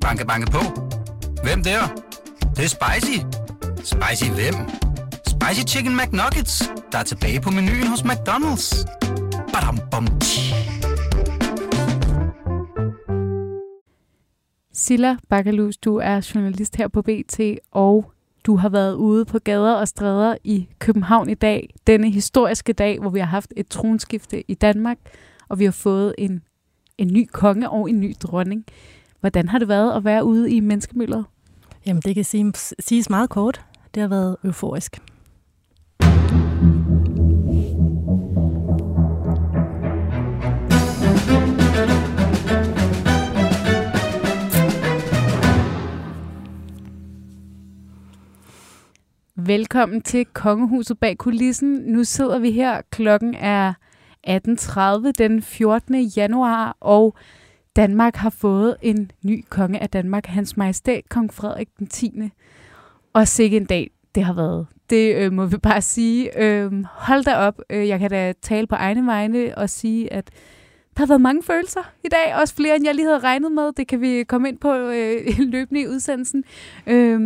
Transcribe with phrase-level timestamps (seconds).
[0.00, 0.62] Banke, banke på.
[1.44, 1.80] Hvem der?
[2.40, 3.18] Det, det er spicy.
[3.76, 4.54] Spicy hvem?
[5.26, 8.84] Spicy Chicken McNuggets, der er tilbage på menuen hos McDonald's.
[9.52, 10.54] Badum, bom, tji.
[14.72, 17.40] Silla Bakkelus, du er journalist her på BT,
[17.70, 18.12] og
[18.46, 21.74] du har været ude på gader og stræder i København i dag.
[21.86, 24.98] Denne historiske dag, hvor vi har haft et tronskifte i Danmark,
[25.48, 26.42] og vi har fået en,
[26.98, 28.64] en ny konge og en ny dronning.
[29.20, 31.24] Hvordan har det været at være ude i menneskemølleret?
[31.86, 32.24] Jamen, det kan
[32.78, 33.64] siges meget kort.
[33.94, 35.02] Det har været euforisk.
[49.36, 51.82] Velkommen til Kongehuset bag kulissen.
[51.86, 52.80] Nu sidder vi her.
[52.90, 53.72] Klokken er
[54.28, 56.02] 18.30 den 14.
[56.02, 57.16] januar, og
[57.76, 62.12] Danmark har fået en ny konge af Danmark, hans majestæt, kong Frederik den 10.
[63.12, 64.66] Og sikke en dag, det har været.
[64.90, 66.42] Det øh, må vi bare sige.
[66.42, 67.60] Øh, hold da op.
[67.70, 70.30] Øh, jeg kan da tale på egne vegne og sige, at
[70.96, 72.36] der har været mange følelser i dag.
[72.40, 73.72] Også flere, end jeg lige havde regnet med.
[73.72, 76.44] Det kan vi komme ind på øh, løbende i udsendelsen.
[76.86, 77.20] Øh,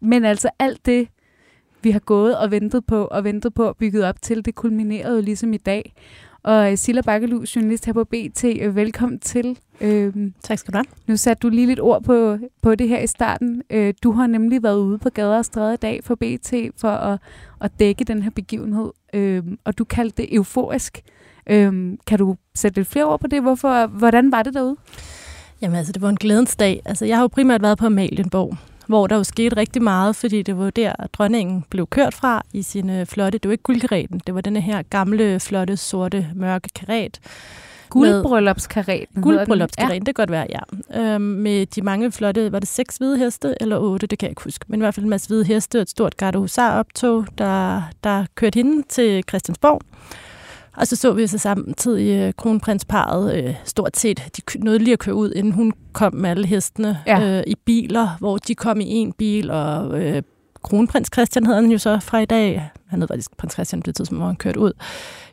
[0.00, 1.08] men altså alt det,
[1.82, 5.16] vi har gået og ventet på og ventet på og bygget op til, det kulminerede
[5.16, 5.94] jo ligesom i dag.
[6.42, 9.58] Og øh, Silla Bakkelu, journalist her på BT, øh, velkommen til.
[9.80, 10.84] Øhm, tak skal du have.
[11.06, 13.62] Nu satte du lige lidt ord på, på det her i starten.
[13.70, 16.88] Øh, du har nemlig været ude på gader og stræder i dag for BT for
[16.90, 17.18] at,
[17.60, 21.00] at dække den her begivenhed, øhm, og du kaldte det euforisk.
[21.50, 23.42] Øhm, kan du sætte lidt flere ord på det?
[23.42, 24.76] Hvorfor, hvordan var det derude?
[25.62, 26.82] Jamen altså, det var en glædens dag.
[26.84, 28.56] Altså, jeg har jo primært været på Amalienborg,
[28.88, 32.62] hvor der jo skete rigtig meget, fordi det var der, dronningen blev kørt fra i
[32.62, 37.20] sine flotte, det var ikke guldkaretten, det var den her gamle, flotte, sorte, mørke karet.
[37.90, 39.22] Guldbryllupskaretten.
[39.22, 40.06] Guldbryllupskaretten, ja.
[40.06, 41.00] det kan godt være, ja.
[41.00, 44.32] Øhm, med de mange flotte, var det seks hvide heste eller otte, det kan jeg
[44.32, 47.82] ikke huske, men i hvert fald en masse hvide heste og et stort gardehusar-optog, der,
[48.04, 49.82] der kørte hende til Christiansborg.
[50.78, 54.98] Og så så vi så samtidig øh, kronprinsparet øh, stort set, de nåede lige at
[54.98, 57.38] køre ud, inden hun kom med alle hestene ja.
[57.38, 60.22] øh, i biler, hvor de kom i en bil, og øh,
[60.62, 62.70] kronprins Christian hedder han jo så fra i dag.
[62.88, 64.72] Han hed faktisk prins Christian på det tidspunkt, hvor han kørte ud.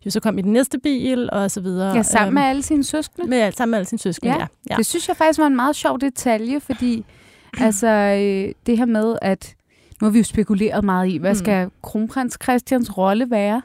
[0.05, 1.95] Jo, så kom i den næste bil, og så videre.
[1.95, 3.27] Ja, sammen med øhm, alle sine søskende?
[3.27, 4.39] Med, sammen med alle sine søskende, ja.
[4.39, 4.45] ja.
[4.69, 4.75] ja.
[4.75, 7.05] Det synes jeg faktisk var en meget sjov detalje, fordi
[7.59, 9.55] altså, øh, det her med, at
[10.01, 11.35] nu har vi jo spekuleret meget i, hvad mm.
[11.35, 13.61] skal kronprins Christians rolle være?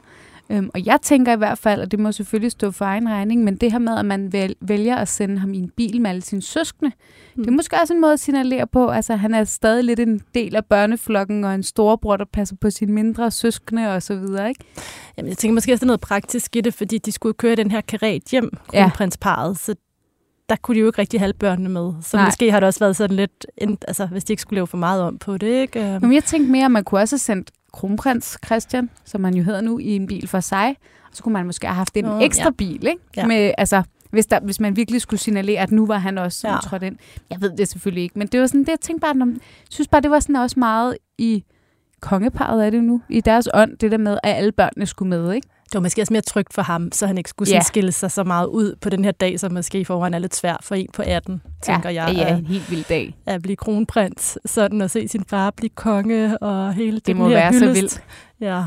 [0.51, 3.43] Øhm, og jeg tænker i hvert fald, og det må selvfølgelig stå for egen regning,
[3.43, 6.21] men det her med, at man vælger at sende ham i en bil med alle
[6.21, 6.91] sine søskende,
[7.35, 7.43] mm.
[7.43, 10.21] det er måske også en måde at signalere på, altså han er stadig lidt en
[10.35, 14.49] del af børneflokken, og en storebror, der passer på sine mindre søskende og så videre,
[14.49, 14.63] ikke?
[15.17, 17.71] Jamen, jeg tænker måske også, er noget praktisk i det, fordi de skulle køre den
[17.71, 19.53] her karet hjem, kronprinsparet, ja.
[19.53, 19.75] så
[20.49, 21.93] der kunne de jo ikke rigtig have børnene med.
[22.01, 22.25] Så Nej.
[22.25, 23.45] måske har det også været sådan lidt,
[23.87, 25.99] altså hvis de ikke skulle lave for meget om på det, ikke?
[26.01, 29.43] Men jeg tænkte mere, at man kunne også have sendt kronprins Christian, som man jo
[29.43, 30.75] hedder nu, i en bil for sig.
[31.09, 32.49] Og så kunne man måske have haft en oh, ekstra ja.
[32.49, 33.01] bil, ikke?
[33.17, 33.27] Ja.
[33.27, 36.57] Med, altså, hvis, der, hvis man virkelig skulle signalere, at nu var han også ja.
[36.57, 36.97] trådt ind.
[37.29, 39.39] Jeg ved det selvfølgelig ikke, men det var sådan, det jeg tænkte bare, jeg
[39.69, 41.43] synes bare, det var sådan også meget i
[42.01, 45.33] kongeparet af det nu, i deres ånd, det der med, at alle børnene skulle med,
[45.33, 45.47] ikke?
[45.71, 47.61] Det var måske også mere trygt for ham, så han ikke skulle ja.
[47.61, 50.35] skille sig så meget ud på den her dag, som måske i forvejen er lidt
[50.35, 52.15] svær for en på 18, tænker ja, jeg.
[52.15, 53.15] Ja, en helt vild dag.
[53.25, 57.51] At blive kronprins, sådan at se sin far blive konge og hele det må være
[57.51, 57.69] hyldest.
[57.69, 58.03] så vildt.
[58.39, 58.63] Ja.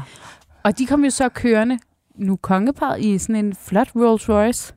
[0.62, 1.78] Og de kom jo så kørende,
[2.14, 4.74] nu kongeparet, i sådan en flot Rolls Royce.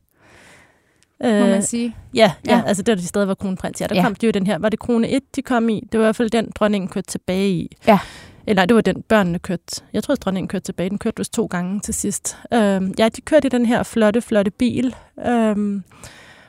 [1.23, 1.95] Øh, må man sige.
[2.13, 3.81] Ja, ja, ja, altså det var de stadig var kronprins.
[3.81, 4.03] Ja, der ja.
[4.03, 4.57] kom de jo den her.
[4.59, 5.87] Var det krone 1, de kom i?
[5.91, 7.77] Det var i hvert fald den, dronningen kørte tilbage i.
[7.87, 7.99] Ja.
[8.47, 9.81] Eller det var den, børnene kørte.
[9.93, 10.89] Jeg tror, at dronningen kørte tilbage.
[10.89, 12.37] Den kørte vist to gange til sidst.
[12.53, 14.95] Øhm, ja, de kørte i den her flotte, flotte bil.
[15.27, 15.83] Øhm,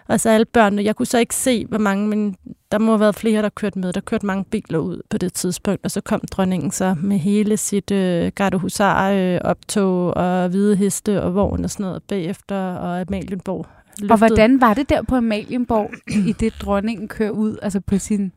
[0.09, 0.85] altså alle børnene.
[0.85, 2.37] Jeg kunne så ikke se, hvor mange, men
[2.73, 3.93] der må have været flere, der kørte med.
[3.93, 7.57] Der kørte mange biler ud på det tidspunkt, og så kom dronningen så med hele
[7.57, 13.67] sit øh, gardehusar øh, og hvide heste og vogn og sådan noget bagefter, og Amalienborg
[13.99, 14.13] løftede.
[14.13, 15.91] Og hvordan var det der på Amalienborg,
[16.29, 18.33] i det dronningen kører ud, altså på sin...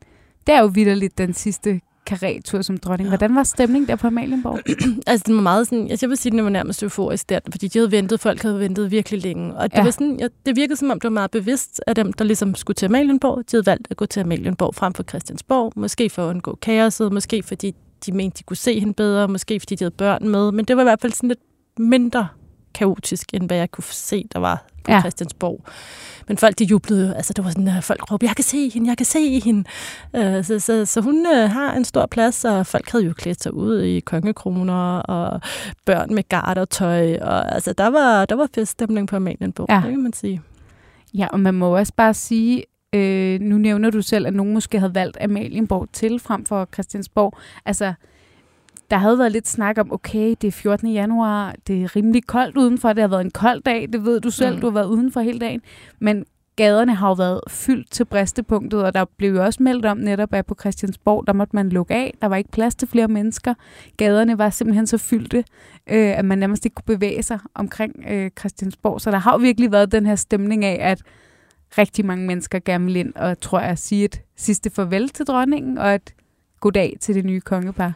[0.47, 1.81] Det er jo vidderligt den sidste
[2.17, 3.09] karetur som dronning.
[3.09, 4.59] Hvordan var stemningen der på Amalienborg?
[5.07, 7.67] altså, den var meget sådan, altså, jeg vil sige, den var nærmest euforisk der, fordi
[7.67, 9.55] de havde ventet, folk havde ventet virkelig længe.
[9.55, 9.83] Og det, ja.
[9.83, 12.55] var sådan, ja, det virkede som om, det var meget bevidst af dem, der ligesom
[12.55, 13.37] skulle til Amalienborg.
[13.37, 17.13] De havde valgt at gå til Amalienborg frem for Christiansborg, måske for at undgå kaoset,
[17.13, 17.75] måske fordi
[18.05, 20.75] de mente, de kunne se hende bedre, måske fordi de havde børn med, men det
[20.75, 21.39] var i hvert fald sådan lidt
[21.77, 22.27] mindre
[22.73, 24.99] kaotisk, end hvad jeg kunne se, der var på ja.
[24.99, 25.65] Christiansborg.
[26.27, 28.89] Men folk, de jublede altså det var sådan, at folk råbte, jeg kan se hende,
[28.89, 29.63] jeg kan se hende.
[30.13, 33.43] Uh, så, så, så hun uh, har en stor plads, og folk havde jo klædt
[33.43, 35.41] sig ud i kongekroner, og
[35.85, 39.75] børn med gartertøj, og altså der var, der var feststemning på Amalienborg, ja.
[39.75, 40.41] det kan man sige.
[41.13, 42.63] Ja, og man må også bare sige,
[42.95, 47.37] Øh, nu nævner du selv, at nogen måske havde valgt Amalienborg til frem for Christiansborg.
[47.65, 47.93] Altså,
[48.91, 50.87] der havde været lidt snak om, okay, det er 14.
[50.87, 54.29] januar, det er rimelig koldt udenfor, det har været en kold dag, det ved du
[54.29, 54.61] selv, mm.
[54.61, 55.61] du har været udenfor hele dagen.
[55.99, 59.97] Men gaderne har jo været fyldt til bristepunktet, og der blev jo også meldt om
[59.97, 62.13] netop, at på Christiansborg, der måtte man lukke af.
[62.21, 63.53] Der var ikke plads til flere mennesker.
[63.97, 65.37] Gaderne var simpelthen så fyldte,
[65.89, 69.01] øh, at man nærmest ikke kunne bevæge sig omkring øh, Christiansborg.
[69.01, 71.01] Så der har jo virkelig været den her stemning af, at
[71.77, 75.77] rigtig mange mennesker gerne vil ind og tror jeg sige et sidste farvel til dronningen
[75.77, 76.13] og et
[76.59, 77.93] goddag til det nye kongepar.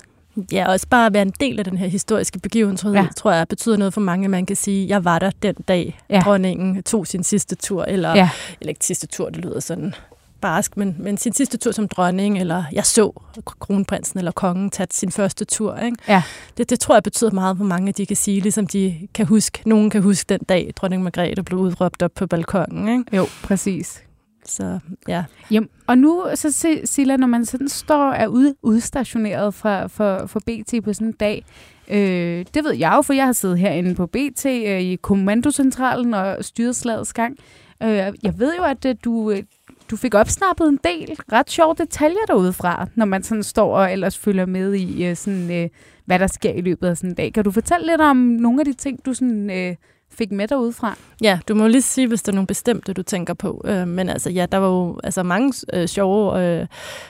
[0.52, 3.08] Ja, også bare at være en del af den her historiske begivenhed, ja.
[3.16, 4.28] tror jeg, betyder noget for mange.
[4.28, 6.20] Man kan sige, jeg var der den dag, ja.
[6.20, 8.30] dronningen tog sin sidste tur, eller, ja.
[8.62, 9.94] eller ikke sidste tur, det lyder sådan
[10.42, 13.12] barsk, men, men sin sidste tur som dronning, eller jeg så
[13.60, 15.76] kronprinsen eller kongen tage sin første tur.
[15.76, 15.98] Ikke?
[16.08, 16.24] Ja.
[16.58, 19.62] Det, det tror jeg betyder meget for mange, de kan sige, ligesom de kan huske,
[19.66, 23.00] nogen kan huske den dag, dronning Margrethe blev udråbt op på balkongen.
[23.00, 23.16] Ikke?
[23.18, 24.02] Jo, præcis.
[24.46, 25.24] Så ja.
[25.52, 30.26] Jamen, og nu, så Silla, når man sådan står og er ude, udstationeret fra, for,
[30.26, 31.46] for BT på sådan en dag,
[31.88, 36.14] øh, det ved jeg jo, for jeg har siddet herinde på BT øh, i kommandocentralen
[36.14, 37.38] og styret slagets gang.
[37.84, 37.90] Øh,
[38.24, 39.44] jeg ved jo, at øh, du, øh,
[39.90, 43.92] du fik opsnappet en del ret sjove detaljer derude fra, når man sådan står og
[43.92, 45.70] ellers følger med i, øh, sådan, øh,
[46.06, 47.34] hvad der sker i løbet af sådan en dag.
[47.34, 49.76] Kan du fortælle lidt om nogle af de ting, du sådan, øh,
[50.18, 50.98] fik med derude fra?
[51.22, 53.62] Ja, du må lige sige, hvis der er nogle bestemte, du tænker på.
[53.66, 56.68] Øh, men altså, ja, der var jo altså, mange øh, sjove øh,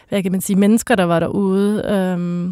[0.09, 1.83] hvad kan man sige, mennesker, der var derude.
[1.85, 2.49] Øh,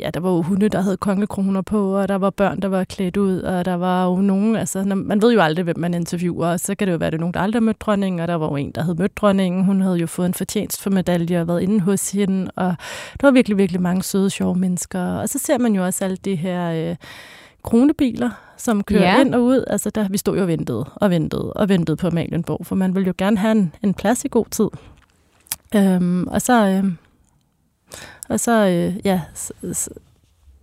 [0.00, 2.84] ja, der var jo hunde, der havde kongekroner på, og der var børn, der var
[2.84, 5.94] klædt ud, og der var jo nogen, altså, når, man ved jo aldrig, hvem man
[5.94, 8.20] interviewer, og så kan det jo være, det er nogen, der aldrig har mødt dronningen,
[8.20, 9.64] og der var jo en, der havde mødt dronningen.
[9.64, 12.74] Hun havde jo fået en fortjenst for medalje og været inde hos hende, og
[13.20, 15.00] der var virkelig, virkelig mange søde, sjove mennesker.
[15.00, 16.90] Og så ser man jo også alt det her...
[16.90, 16.96] Øh,
[17.64, 19.20] kronebiler, som kører ja.
[19.20, 19.64] ind og ud.
[19.66, 22.94] Altså, der, vi stod jo og ventede og ventede og ventede på Amalienborg, for man
[22.94, 24.68] ville jo gerne have en, en plads i god tid.
[25.76, 26.96] Øhm, og så, øhm,
[28.28, 29.90] og så, øh, ja, så, så,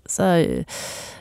[0.06, 0.64] så øh,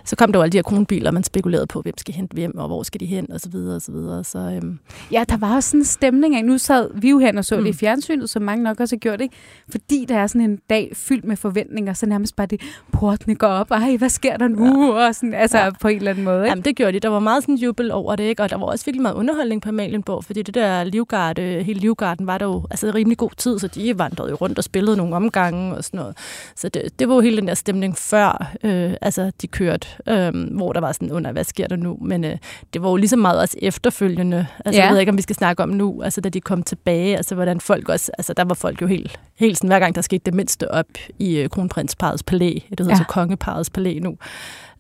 [0.04, 2.58] så kom der jo alle de her kronbiler, man spekulerede på, hvem skal hente hvem,
[2.58, 4.24] og hvor skal de hen, og så videre, og så videre.
[4.24, 4.78] Så, øhm.
[5.12, 7.56] Ja, der var også sådan en stemning af, nu sad vi jo hen og så
[7.56, 7.62] mm.
[7.62, 7.78] det i mm.
[7.78, 9.34] fjernsynet, som mange nok også har gjort, ikke?
[9.68, 12.60] fordi der er sådan en dag fyldt med forventninger, så nærmest bare det,
[12.92, 14.96] portene går op, ej, hvad sker der nu?
[14.96, 15.06] Ja.
[15.06, 15.70] Og sådan, altså ja.
[15.80, 16.38] på en eller anden måde.
[16.38, 16.48] Ikke?
[16.48, 17.00] Jamen, det gjorde de.
[17.00, 18.42] Der var meget sådan jubel over det, ikke?
[18.42, 22.26] og der var også virkelig meget underholdning på Amalienborg, fordi det der livgard, hele livgarden
[22.26, 25.16] var der jo altså rimelig god tid, så de vandrede jo rundt og spillede nogle
[25.16, 26.16] omgange og sådan noget.
[26.56, 30.56] Så det, det var jo hele den der stemning før, øh, altså de kørte øh,
[30.56, 31.98] hvor der var sådan, under, hvad sker der nu?
[32.00, 32.36] Men øh,
[32.74, 34.46] det var jo ligesom meget også efterfølgende.
[34.64, 34.84] Altså, ja.
[34.84, 37.34] Jeg ved ikke, om vi skal snakke om nu, altså da de kom tilbage, altså
[37.34, 40.22] hvordan folk også, altså der var folk jo helt, helt sådan, hver gang der skete
[40.26, 40.86] det mindste op
[41.18, 42.96] i øh, kronprinsparets palæ, det hedder ja.
[42.96, 44.16] så kongeparets palæ nu,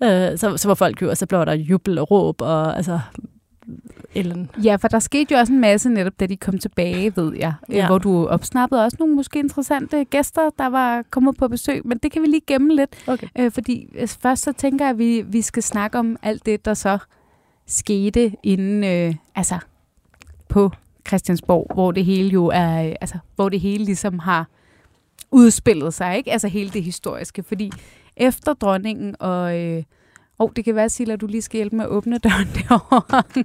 [0.02, 3.00] øh, så, så var folk jo, og så blev der jubel og råb, og altså
[4.14, 4.50] Ellen.
[4.64, 7.54] Ja, for der skete jo også en masse netop, da de kom tilbage, ved jeg.
[7.68, 7.86] Øh, ja.
[7.86, 11.86] Hvor du opsnappede også nogle måske interessante gæster, der var kommet på besøg.
[11.86, 12.96] Men det kan vi lige gemme lidt.
[13.06, 13.26] Okay.
[13.38, 16.64] Øh, fordi øh, først så tænker jeg, at vi, vi skal snakke om alt det,
[16.64, 16.98] der så
[17.66, 19.58] skete inden, øh, altså
[20.48, 20.70] på
[21.08, 24.46] Christiansborg, hvor det hele jo er, øh, altså hvor det hele ligesom har
[25.30, 26.32] udspillet sig, ikke?
[26.32, 27.72] Altså hele det historiske, fordi
[28.16, 29.82] efter dronningen og øh,
[30.38, 33.44] oh, det kan være, Silla, at du lige skal hjælpe med at åbne døren derovre.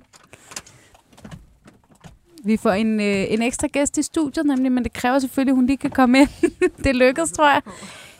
[2.45, 5.55] Vi får en, øh, en ekstra gæst i studiet, nemlig, men det kræver selvfølgelig, at
[5.55, 6.29] hun lige kan komme ind.
[6.83, 7.61] det lykkedes, tror jeg.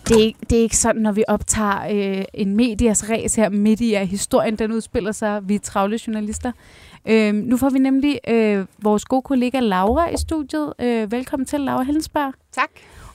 [0.08, 3.82] Det er, det er ikke sådan, når vi optager øh, en medias ræs her midt
[3.82, 5.50] i, at historien den udspiller sig.
[5.50, 6.52] Vi er travle journalister.
[7.06, 10.74] Øh, nu får vi nemlig øh, vores gode kollega Laura i studiet.
[10.80, 12.34] Øh, velkommen til, Laura Hellensberg.
[12.52, 12.70] Tak.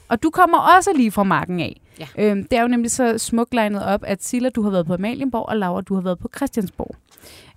[0.07, 1.81] Og du kommer også lige fra marken af.
[1.99, 2.07] Ja.
[2.17, 4.93] Øhm, det er jo nemlig så smukt legnet op, at Silla, du har været på
[4.93, 6.95] Amalienborg, og Laura, du har været på Christiansborg.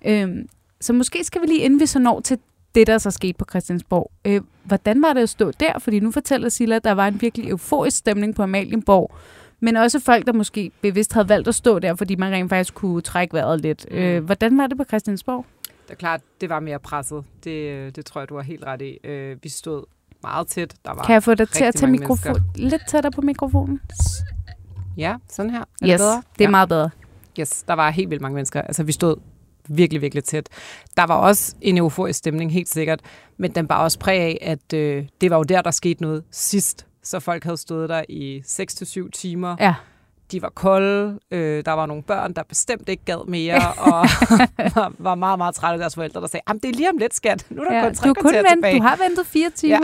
[0.05, 0.47] Øhm,
[0.81, 2.37] så måske skal vi lige, inden vi så når til
[2.75, 4.11] det, der så skete på Christiansborg.
[4.25, 5.79] Øh, hvordan var det at stå der?
[5.79, 9.11] Fordi nu fortæller Silla, at der var en virkelig euforisk stemning på Amalienborg,
[9.59, 12.73] men også folk, der måske bevidst havde valgt at stå der, fordi man rent faktisk
[12.73, 13.85] kunne trække vejret lidt.
[13.91, 13.97] Mm.
[13.97, 15.45] Øh, hvordan var det på Christiansborg?
[15.87, 17.23] Det er klart, det var mere presset.
[17.43, 18.97] Det, det tror jeg, du har helt ret i.
[19.03, 19.83] Øh, vi stod
[20.23, 20.75] meget tæt.
[20.85, 23.81] Der var kan jeg få dig til at tage mikrofon lidt tættere på mikrofonen?
[24.97, 25.59] Ja, sådan her.
[25.59, 26.15] Er yes, det, bedre?
[26.15, 26.49] det er ja.
[26.49, 26.89] meget bedre.
[27.39, 28.61] Yes, der var helt vildt mange mennesker.
[28.61, 29.15] Altså, vi stod
[29.67, 30.49] virkelig, virkelig tæt.
[30.97, 32.99] Der var også en euforisk stemning, helt sikkert,
[33.37, 36.23] men den var også præg af, at øh, det var jo der, der skete noget
[36.31, 36.85] sidst.
[37.03, 39.55] Så folk havde stået der i 6-7 timer.
[39.59, 39.75] Ja
[40.31, 44.07] de var kolde, øh, der var nogle børn, der bestemt ikke gad mere, og
[44.75, 46.97] var, var meget, meget trætte af deres forældre, der sagde, jamen det er lige om
[46.97, 47.45] lidt, skat.
[47.49, 48.77] Nu er der ja, kun tre du, kun vent, tilbage.
[48.77, 49.79] du har ventet fire timer.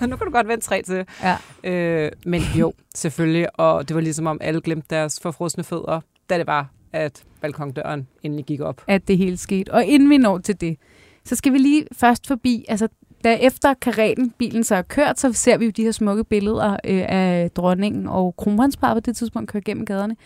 [0.00, 0.06] Ja.
[0.06, 1.06] nu kan du godt vente tre til.
[1.22, 1.36] Ja.
[1.70, 6.00] Øh, men jo, selvfølgelig, og det var ligesom om alle glemte deres forfrosne fødder,
[6.30, 8.82] da det var, at balkondøren endelig gik op.
[8.88, 9.70] At det hele skete.
[9.74, 10.76] Og inden vi når til det,
[11.24, 12.88] så skal vi lige først forbi, altså
[13.24, 16.70] da efter karaten, bilen så er kørt, så ser vi jo de her smukke billeder
[16.72, 20.16] øh, af dronningen og kronprinsparet på det tidspunkt kører gennem gaderne.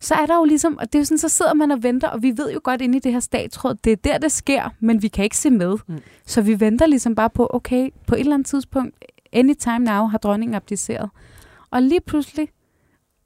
[0.00, 2.08] Så er der jo ligesom, og det er jo sådan, så sidder man og venter,
[2.08, 4.74] og vi ved jo godt inde i det her statsråd, det er der, det sker,
[4.80, 5.76] men vi kan ikke se med.
[5.86, 5.98] Mm.
[6.26, 8.94] Så vi venter ligesom bare på, okay, på et eller andet tidspunkt,
[9.32, 11.10] anytime now, har dronningen abdiceret.
[11.70, 12.48] Og lige pludselig,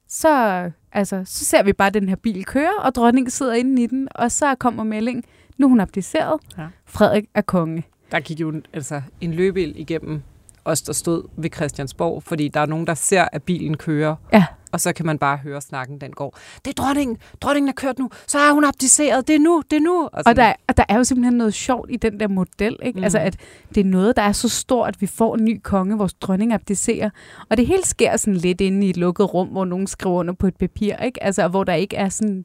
[0.09, 3.87] så, altså, så ser vi bare den her bil køre, og dronningen sidder inde i
[3.87, 5.25] den, og så kommer meldingen,
[5.59, 6.67] nu er hun abdiceret, ja.
[6.87, 7.85] Frederik er konge.
[8.13, 10.23] Der gik jo altså, en løbebil igennem
[10.65, 14.17] os, der stod ved Christiansborg, fordi der er nogen, der ser, at bilen kører.
[14.33, 14.45] Ja.
[14.73, 16.39] Og så kan man bare høre snakken, den går.
[16.65, 17.17] Det er dronningen.
[17.41, 18.11] Dronningen er kørt nu.
[18.27, 19.29] Så er hun abdiceret.
[19.29, 19.63] Det er nu.
[19.71, 20.03] Det er nu.
[20.03, 22.77] Og, og, der, og der er jo simpelthen noget sjovt i den der model.
[22.83, 22.99] Ikke?
[22.99, 23.05] Mm.
[23.05, 23.37] Altså, at
[23.75, 26.53] det er noget, der er så stort, at vi får en ny konge, vores dronning
[26.53, 27.11] abdicerer.
[27.51, 30.35] Og det hele sker sådan lidt inde i et lukket rum, hvor nogen skriver under
[30.35, 30.97] på et papir.
[30.97, 31.23] Ikke?
[31.23, 32.45] Altså, hvor der ikke er sådan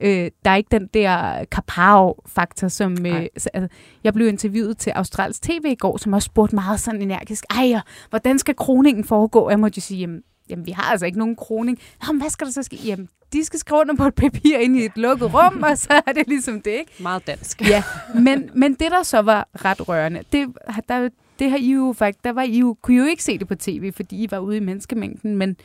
[0.00, 3.06] Øh, der er ikke den der kapao-faktor, som...
[3.06, 3.68] Øh, altså,
[4.04, 7.80] jeg blev interviewet til Australs TV i går, som også spurgte meget sådan energisk, ej,
[8.10, 9.50] hvordan skal kroningen foregå?
[9.50, 11.78] Jeg måtte jo sige, jamen, jamen, vi har altså ikke nogen kroning.
[12.06, 12.76] Nå, men hvad skal der så ske?
[12.76, 16.02] Jamen, de skal skrive under på et papir ind i et lukket rum, og så
[16.06, 16.92] er det ligesom det, ikke?
[17.00, 17.60] Meget dansk.
[17.60, 17.82] Ja,
[18.14, 20.48] men, men det, der så var ret rørende, det,
[20.88, 21.08] der,
[21.38, 23.48] det har I jo faktisk, der var I jo, kunne I jo ikke se det
[23.48, 25.56] på tv, fordi I var ude i menneskemængden, men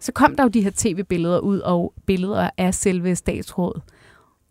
[0.00, 3.82] så kom der jo de her tv-billeder ud, og billeder af selve statsrådet.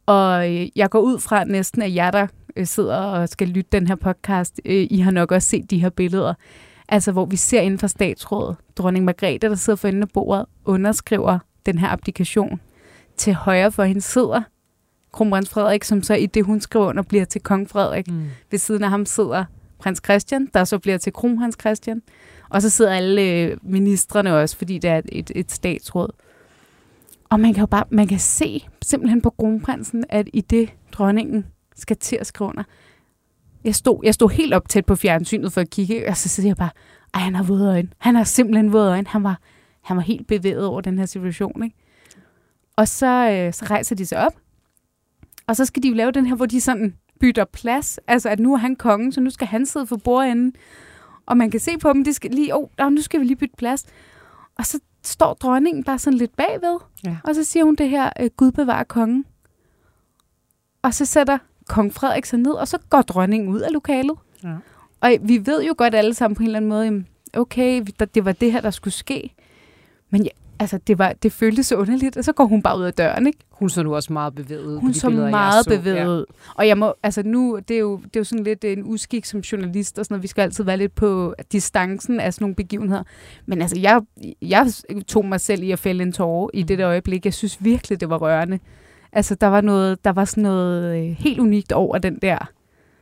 [0.05, 3.69] Og øh, jeg går ud fra næsten, at jer, der øh, sidder og skal lytte
[3.71, 6.33] den her podcast, øh, I har nok også set de her billeder.
[6.89, 10.45] Altså, hvor vi ser inden for statsrådet, dronning Margrethe, der sidder for enden af bordet,
[10.65, 12.61] underskriver den her applikation.
[13.17, 14.41] Til højre for hende sidder
[15.11, 18.11] kronprins Frederik, som så i det, hun skriver under, bliver til kong Frederik.
[18.11, 18.23] Mm.
[18.51, 19.45] Ved siden af ham sidder
[19.79, 22.01] prins Christian, der så bliver til kronprins Christian.
[22.49, 26.09] Og så sidder alle øh, ministerne også, fordi det er et, et statsråd.
[27.29, 31.45] Og man kan jo bare man kan se simpelthen på kronprinsen, at i det dronningen
[31.75, 32.63] skal til at skrive under.
[33.67, 36.47] Jeg stod, jeg stod helt op tæt på fjernsynet for at kigge, og så siger
[36.47, 36.69] jeg bare,
[37.13, 37.89] ej, han har våde øjne.
[37.97, 39.07] Han har simpelthen våde øjne.
[39.07, 39.39] Han var,
[39.81, 41.63] han var helt bevæget over den her situation.
[41.63, 41.75] Ikke?
[42.75, 44.33] Og så, øh, så rejser de sig op,
[45.47, 47.99] og så skal de jo lave den her, hvor de sådan bytter plads.
[48.07, 50.53] Altså, at nu er han kongen, så nu skal han sidde for bordenden.
[51.25, 53.37] Og man kan se på dem, de skal lige, åh, oh, nu skal vi lige
[53.37, 53.85] bytte plads.
[54.57, 56.77] Og så står dronningen bare sådan lidt bagved.
[57.05, 57.17] Ja.
[57.23, 59.25] Og så siger hun det her, øh, Gud bevarer kongen.
[60.81, 64.15] Og så sætter kong Frederik sig ned, og så går dronningen ud af lokalet.
[64.43, 64.55] Ja.
[65.01, 68.31] Og vi ved jo godt alle sammen på en eller anden måde, okay, det var
[68.31, 69.33] det her, der skulle ske.
[70.09, 72.83] Men ja, altså, det, var, det føltes så underligt, og så går hun bare ud
[72.83, 73.39] af døren, ikke?
[73.49, 75.69] Hun så nu også meget bevæget Hun så billeder, meget så.
[75.69, 76.53] bevæget ja.
[76.55, 79.25] Og jeg må, altså nu, det er, jo, det er jo sådan lidt en uskik
[79.25, 80.23] som journalist og sådan noget.
[80.23, 83.03] Vi skal altid være lidt på distancen af sådan nogle begivenheder.
[83.45, 84.01] Men altså, jeg,
[84.41, 84.67] jeg
[85.07, 87.25] tog mig selv i at fælde en tårer i det der øjeblik.
[87.25, 88.59] Jeg synes virkelig, det var rørende.
[89.11, 92.51] Altså, der var, noget, der var sådan noget øh, helt unikt over den der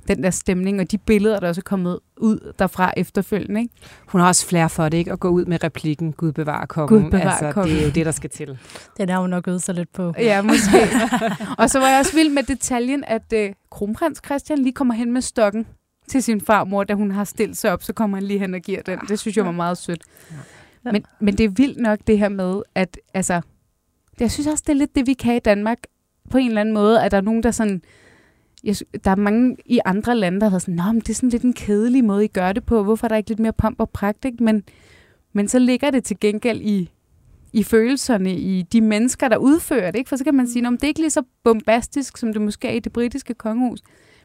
[0.08, 3.62] den der stemning, og de billeder, der også er kommet ud derfra efterfølgende.
[3.62, 3.74] Ikke?
[4.08, 5.12] Hun har også flere for det, ikke?
[5.12, 7.04] At gå ud med replikken, Gud bevarer kongen.
[7.04, 7.76] Gud bevarer altså, kongen.
[7.76, 8.58] Det er jo det, der skal til.
[8.98, 10.14] Den har hun nok øvet sig lidt på.
[10.18, 10.78] Ja, måske.
[11.60, 15.12] og så var jeg også vild med detaljen, at uh, kronprins Christian lige kommer hen
[15.12, 15.68] med stokken
[16.08, 18.62] til sin farmor, da hun har stillet sig op, så kommer han lige hen og
[18.62, 19.00] giver den.
[19.00, 20.04] Det synes jeg var meget sødt.
[20.84, 23.42] Men, men det er vildt nok det her med, at altså,
[24.20, 25.78] jeg synes også, det er lidt det, vi kan i Danmark,
[26.30, 27.82] på en eller anden måde, at der er nogen, der sådan
[28.66, 31.14] jeg, der er mange i andre lande, der har været sådan, Nå, men det er
[31.14, 32.84] sådan lidt en kedelig måde, I gør det på.
[32.84, 34.26] Hvorfor er der ikke lidt mere pomp og pragt?
[34.26, 34.44] Ikke?
[34.44, 34.64] Men,
[35.34, 36.92] men så ligger det til gengæld i,
[37.54, 40.00] i følelserne, i de mennesker, der udfører det.
[40.00, 40.10] Ikke?
[40.10, 42.68] For så kan man sige, at det er ikke lige så bombastisk, som det måske
[42.68, 43.80] er i det britiske kongehus.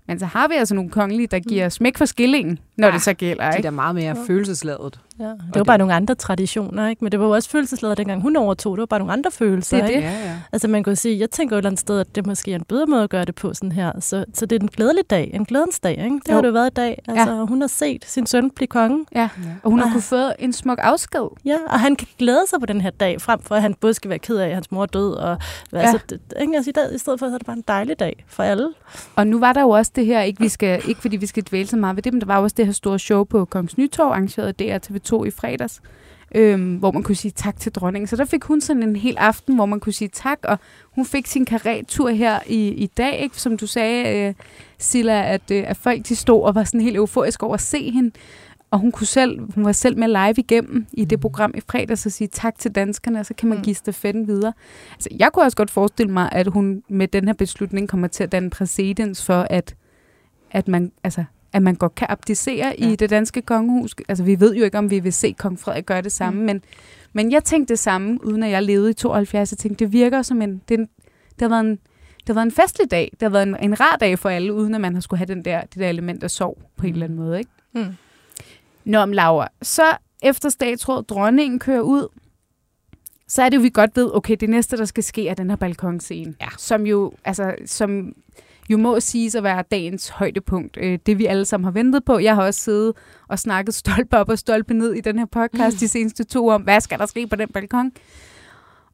[0.06, 3.02] Men så har vi altså nogle kongelige, der giver smæk for skillingen, når ja, det
[3.02, 3.50] så gælder.
[3.50, 3.62] Ikke?
[3.62, 4.24] Det er meget mere ja.
[4.26, 5.00] følelsesladet.
[5.20, 5.66] Ja, det var det.
[5.66, 7.04] bare nogle andre traditioner, ikke?
[7.04, 8.76] men det var jo også følelsesladet, dengang hun overtog.
[8.76, 9.76] Det var bare nogle andre følelser.
[9.76, 9.94] Det er det.
[9.94, 10.08] Ikke?
[10.08, 10.36] Ja, ja.
[10.52, 12.56] Altså man kan sige, jeg tænker jo et eller andet sted, at det måske er
[12.56, 13.92] en bedre måde at gøre det på sådan her.
[14.00, 15.92] Så, så det er en glædelig dag, en glædens dag.
[16.04, 16.20] Ikke?
[16.26, 16.34] Det jo.
[16.34, 17.02] har det jo været i dag.
[17.08, 17.44] Altså, ja.
[17.44, 19.06] Hun har set sin søn blive konge.
[19.14, 19.28] Ja,
[19.62, 21.28] og hun har kunnet få en smuk afsked.
[21.44, 23.94] Ja, og han kan glæde sig på den her dag, frem for at han både
[23.94, 25.12] skal være ked af, at hans mor er død.
[25.12, 25.38] Og,
[25.72, 25.78] ja.
[25.78, 26.56] altså, det, ikke?
[26.56, 28.72] Altså, i, stedet for, så er det bare en dejlig dag for alle.
[29.16, 31.42] Og nu var der jo også det her, ikke, vi skal, ikke fordi vi skal
[31.42, 33.78] dvæle så meget ved det, men der var også det her store show på Kongens
[33.78, 35.82] Nytorv, arrangeret af TV2 i fredags,
[36.34, 38.06] øhm, hvor man kunne sige tak til dronningen.
[38.06, 40.58] Så der fik hun sådan en hel aften, hvor man kunne sige tak, og
[40.94, 43.40] hun fik sin karretur her i, i dag, ikke?
[43.40, 44.34] som du sagde, øh,
[44.78, 47.90] Silla, at, øh, at folk de stod og var sådan helt euforisk over at se
[47.90, 48.10] hende.
[48.70, 51.20] Og hun, kunne selv, hun var selv med live igennem i det mm.
[51.20, 53.64] program i fredags og sige tak til danskerne, og så kan man mm.
[53.64, 54.52] give stafetten videre.
[54.92, 58.22] Altså, jeg kunne også godt forestille mig, at hun med den her beslutning kommer til
[58.24, 59.74] at danne præcedens for, at,
[60.50, 62.90] at man, altså, at man godt kan abdicere ja.
[62.90, 63.94] i det danske kongehus.
[64.08, 66.46] Altså, vi ved jo ikke, om vi vil se kong Frederik gøre det samme, mm.
[66.46, 66.62] men,
[67.12, 69.52] men jeg tænkte det samme, uden at jeg levede i 72.
[69.52, 70.62] Jeg tænkte, det virker som en...
[70.68, 71.78] Det, det har været en
[72.20, 73.10] det har været en festlig dag.
[73.12, 75.26] Det har været en, en rar dag for alle, uden at man har skulle have
[75.26, 77.38] den der, det der element af sorg på en eller anden måde.
[77.38, 77.50] Ikke?
[77.72, 77.94] Mm.
[78.84, 79.82] Nå, om Laura, så
[80.22, 82.08] efter statsråd, dronningen kører ud,
[83.28, 85.50] så er det jo, vi godt ved, okay, det næste, der skal ske, er den
[85.50, 86.34] her balkonscene.
[86.40, 86.48] Ja.
[86.58, 88.12] Som jo, altså, som
[88.70, 90.78] jo må siges at være dagens højdepunkt.
[90.80, 92.18] Øh, det vi alle sammen har ventet på.
[92.18, 92.92] Jeg har også siddet
[93.28, 95.78] og snakket stolpe op og stolpe ned i den her podcast mm.
[95.78, 97.92] de seneste to om, hvad skal der ske på den balkon?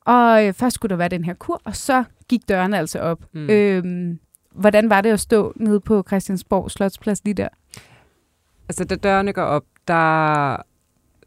[0.01, 3.19] Og øh, først skulle der være den her kur, og så gik dørene altså op.
[3.33, 3.51] Mm.
[3.51, 4.19] Øhm,
[4.55, 7.49] hvordan var det at stå nede på Christiansborg Slotsplads lige der?
[8.69, 10.57] Altså, da dørene går op, der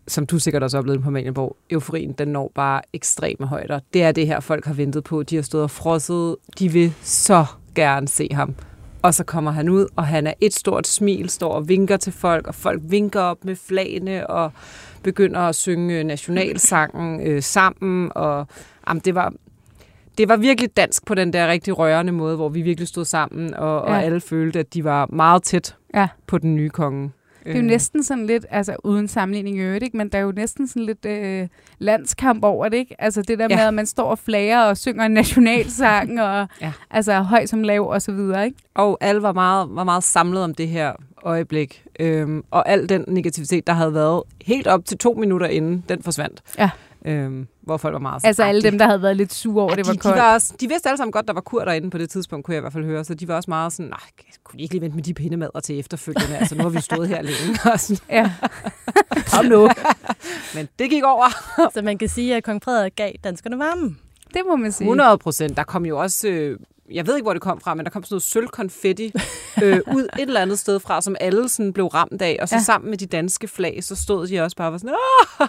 [0.08, 3.80] som du sikkert også oplevede på Malienborg, euforien, den når bare ekstreme højder.
[3.94, 5.24] Det er det her, folk har ventet på.
[5.24, 6.36] De har stået og frosset.
[6.60, 7.46] De vil så
[7.80, 8.56] gerne se ham.
[9.02, 12.14] Og så kommer han ud, og han er et stort smil, står og vinker til
[12.14, 14.52] folk, og folk vinker op med flagene, og
[15.04, 18.12] begynder at synge nationalsangen øh, sammen.
[18.16, 18.48] Og
[18.88, 19.34] jamen, det var,
[20.18, 23.54] det var virkelig dansk på den der rigtig rørende måde, hvor vi virkelig stod sammen,
[23.54, 23.94] og, ja.
[23.94, 26.08] og alle følte, at de var meget tæt ja.
[26.28, 27.12] på den nye konge.
[27.44, 27.66] Det er jo øh.
[27.66, 29.98] næsten sådan lidt, altså uden sammenligning i øvrigt, ikke?
[29.98, 31.48] men der er jo næsten sådan lidt øh,
[31.80, 32.96] landskamp over det, ikke?
[33.00, 33.56] Altså det der ja.
[33.56, 36.72] med, at man står og flager og synger en nationalsang, og ja.
[36.92, 38.58] altså høj som lav og så videre, ikke?
[38.76, 40.94] Og alle var meget, var meget samlet om det her
[41.24, 45.84] øjeblik, øhm, og al den negativitet, der havde været helt op til to minutter inden,
[45.90, 46.42] den forsvandt.
[46.58, 46.70] Ja.
[47.10, 49.76] Øhm, hvor folk var meget Altså alle dem, der havde været lidt sure over, ja,
[49.76, 50.16] det var de, koldt.
[50.16, 52.46] De, var også, de vidste alle sammen godt, der var kur derinde på det tidspunkt,
[52.46, 53.04] kunne jeg i hvert fald høre.
[53.04, 54.00] Så de var også meget sådan, nej,
[54.44, 56.38] kunne de ikke lige vente med de pindemadder til efterfølgende?
[56.38, 57.60] altså nu har vi stået her længe.
[57.74, 57.98] Og sådan.
[58.10, 58.32] Ja.
[59.34, 59.70] Kom nu.
[60.56, 61.26] Men det gik over.
[61.74, 63.96] så man kan sige, at kong Frederik gav danskerne varme.
[64.34, 64.86] Det må man sige.
[64.86, 65.58] 100 procent.
[65.58, 66.60] Der kom jo også øh,
[66.92, 69.12] jeg ved ikke, hvor det kom fra, men der kom sådan noget sølvkonfetti
[69.64, 72.38] øh, ud et eller andet sted fra, som alle sådan blev ramt af.
[72.42, 72.62] Og så ja.
[72.62, 75.48] sammen med de danske flag, så stod de også bare og sådan, Åh!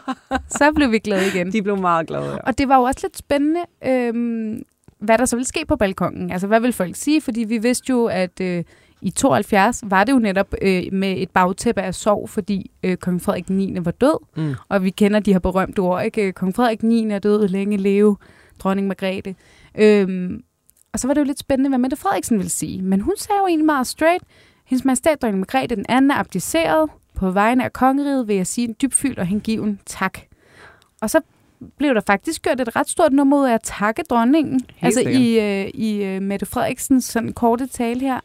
[0.48, 1.52] Så blev vi glade igen.
[1.52, 2.36] De blev meget glade, ja.
[2.36, 4.62] Og det var jo også lidt spændende, øhm,
[4.98, 6.32] hvad der så ville ske på balkongen.
[6.32, 7.20] Altså, hvad vil folk sige?
[7.20, 8.64] Fordi vi vidste jo, at øh,
[9.02, 13.22] i 72 var det jo netop øh, med et bagtæppe af sorg, fordi øh, kong
[13.22, 13.76] Frederik 9.
[13.80, 14.18] var død.
[14.36, 14.54] Mm.
[14.68, 16.32] Og vi kender de her berømte ord, ikke?
[16.32, 17.10] Kong Frederik 9.
[17.10, 18.16] er død, længe leve,
[18.58, 19.34] dronning Margrethe.
[19.78, 20.42] Øhm,
[20.92, 22.82] og så var det jo lidt spændende, hvad Mette Frederiksen ville sige.
[22.82, 24.24] Men hun sagde jo egentlig meget straight,
[24.64, 26.90] hendes majestæt, dronning Margrethe den anden er abdiceret.
[27.14, 30.18] På vegne af kongeriget vil jeg sige en dybfyldt og hengiven tak.
[31.00, 31.20] Og så
[31.78, 34.52] blev der faktisk gjort et ret stort nummer ud af at takke dronningen.
[34.52, 38.20] Helt altså i, øh, i uh, Mette Frederiksens sådan korte tale her.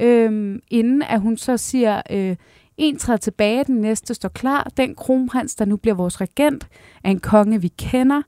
[0.00, 2.36] Øhm, inden at hun så siger, øh,
[2.76, 4.70] en træder tilbage, den næste står klar.
[4.76, 6.68] Den kronprins, der nu bliver vores regent,
[7.04, 8.22] er en konge, vi kender.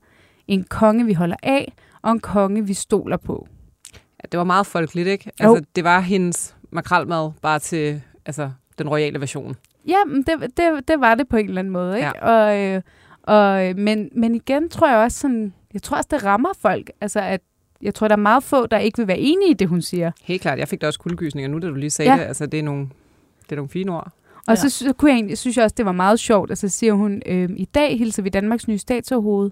[0.47, 1.73] En konge, vi holder af.
[2.01, 3.47] Og en konge, vi stoler på.
[4.31, 5.31] Det var meget folkeligt, ikke?
[5.39, 5.61] Altså, jo.
[5.75, 9.55] det var hendes makralmad bare til altså, den royale version.
[9.87, 12.11] Ja, det, det, det var det på en eller anden måde, ikke?
[12.21, 12.31] Ja.
[12.31, 12.81] Og, øh,
[13.23, 16.91] og, men, men igen tror jeg også sådan, jeg tror også, det rammer folk.
[17.01, 17.41] Altså, at
[17.81, 20.11] jeg tror, der er meget få, der ikke vil være enige i det, hun siger.
[20.23, 20.59] Helt klart.
[20.59, 22.17] Jeg fik da også kuldegysninger nu, da du lige sagde ja.
[22.17, 22.23] det.
[22.23, 22.89] Altså, det er nogle,
[23.43, 24.11] det er nogle fine ord.
[24.47, 24.55] Og ja.
[24.55, 26.49] så, så kunne jeg egentlig, synes jeg også, det var meget sjovt.
[26.49, 29.51] Altså, siger hun, øh, i dag hilser vi Danmarks nye statsoverhoved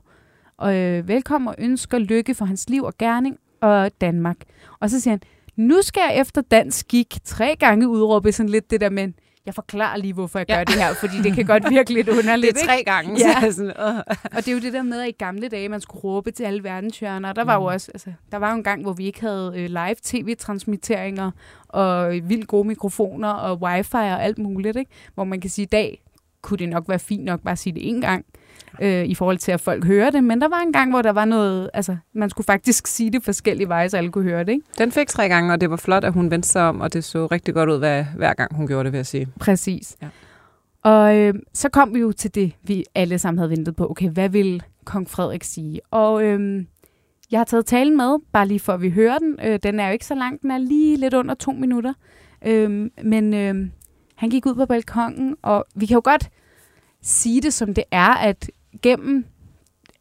[0.58, 4.37] og øh, velkommen og ønsker lykke for hans liv og gerning og Danmark.
[4.79, 5.21] Og så siger han,
[5.55, 9.11] nu skal jeg efter dansk skik tre gange udråbe sådan lidt det der med,
[9.47, 10.57] jeg forklarer lige, hvorfor jeg ja.
[10.57, 12.55] gør det her, fordi det kan godt virke lidt underligt.
[12.55, 13.19] Det er tre gange.
[13.19, 13.51] Ja.
[13.51, 13.99] sådan, uh.
[14.23, 16.43] Og det er jo det der med, at i gamle dage, man skulle råbe til
[16.43, 17.33] alle verdenshjørner.
[17.33, 17.63] Der var mm.
[17.63, 21.31] jo også, altså, der var jo en gang, hvor vi ikke havde øh, live tv-transmitteringer
[21.67, 24.91] og vildt gode mikrofoner og wifi og alt muligt, ikke?
[25.15, 26.01] hvor man kan sige, i dag
[26.41, 28.26] kunne det nok være fint nok bare at sige det en gang
[28.82, 30.23] øh, i forhold til, at folk hører det.
[30.23, 31.69] Men der var en gang, hvor der var noget...
[31.73, 34.65] Altså, man skulle faktisk sige det forskellige veje, så alle kunne høre det, ikke?
[34.78, 37.04] Den fik tre gange, og det var flot, at hun vendte sig om, og det
[37.04, 39.28] så rigtig godt ud, hver, hver gang hun gjorde det, vil jeg sige.
[39.39, 39.97] Præcis.
[40.02, 40.08] Ja.
[40.84, 43.89] Og øh, så kom vi jo til det, vi alle sammen havde ventet på.
[43.89, 45.80] Okay, hvad vil kong Frederik sige?
[45.91, 46.65] Og øh,
[47.32, 49.39] jeg har taget talen med, bare lige for at vi hører den.
[49.45, 51.93] Øh, den er jo ikke så lang, den er lige lidt under to minutter.
[52.45, 53.56] Øh, men øh,
[54.17, 56.30] han gik ud på balkongen, og vi kan jo godt
[57.01, 58.51] sige det, som det er, at
[58.82, 59.25] gennem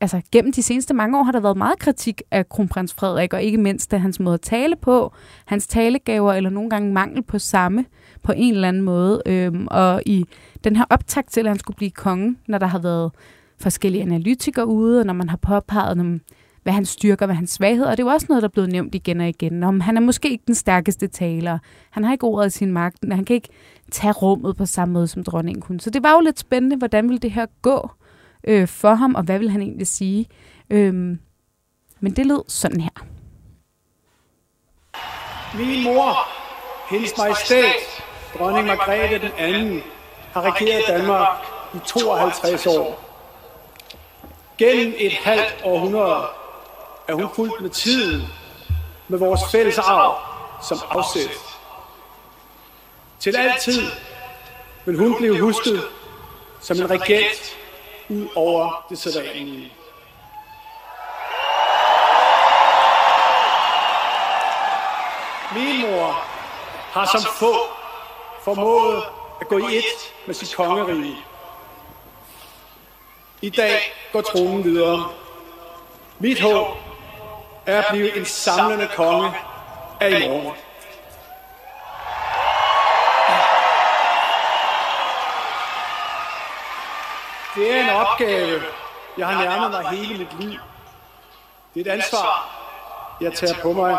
[0.00, 3.42] altså gennem de seneste mange år har der været meget kritik af kronprins Frederik, og
[3.42, 5.12] ikke mindst af hans måde at tale på,
[5.46, 7.85] hans talegaver, eller nogle gange mangel på samme,
[8.22, 9.22] på en eller anden måde.
[9.26, 10.24] Øhm, og i
[10.64, 13.12] den her optakt til, at han skulle blive konge, når der har været
[13.61, 16.20] forskellige analytikere ude, og når man har påpeget,
[16.62, 18.72] hvad han styrker, hvad hans svagheder, og det er jo også noget, der er blevet
[18.72, 21.59] nævnt igen og igen, om han er måske ikke den stærkeste taler,
[21.90, 23.48] han har ikke ordet i sin magt, han kan ikke
[23.90, 25.81] tage rummet på samme måde, som dronningen kunne.
[25.81, 27.90] Så det var jo lidt spændende, hvordan ville det her gå?
[28.46, 30.27] øh, for ham, og hvad vil han egentlig sige.
[30.70, 31.18] Øhm,
[32.01, 33.05] men det lød sådan her.
[35.55, 36.29] Min mor,
[36.90, 37.64] hendes majestæt,
[38.38, 39.83] dronning Margrethe den anden,
[40.33, 41.29] har regeret Danmark
[41.75, 43.03] i 52 år.
[44.59, 46.25] Gennem et halvt århundrede
[47.09, 48.22] er hun fuldt med tiden,
[49.09, 50.14] med vores fælles arv
[50.68, 51.55] som afsæt.
[53.26, 53.90] Til altid
[54.84, 55.82] vil hun blive husket
[56.60, 57.56] som en regent
[58.08, 59.72] ud over det sædvanlige.
[65.54, 66.12] Min mor
[66.92, 67.54] har som få
[68.44, 69.02] formået
[69.40, 71.16] at gå i et med sit kongerige.
[73.42, 73.80] I dag
[74.12, 75.10] går tronen videre.
[76.18, 76.66] Mit håb
[77.66, 79.32] er at blive en samlende konge
[80.00, 80.56] af i morgen.
[87.56, 88.62] Det er en opgave,
[89.18, 90.58] jeg har nærmet mig hele mit liv.
[91.74, 92.50] Det er et ansvar,
[93.20, 93.98] jeg tager på mig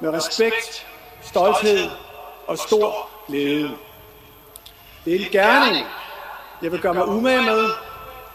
[0.00, 0.86] med respekt,
[1.22, 1.90] stolthed
[2.46, 3.76] og stor glæde.
[5.04, 5.86] Det er en gerning,
[6.62, 7.70] jeg vil gøre mig umage med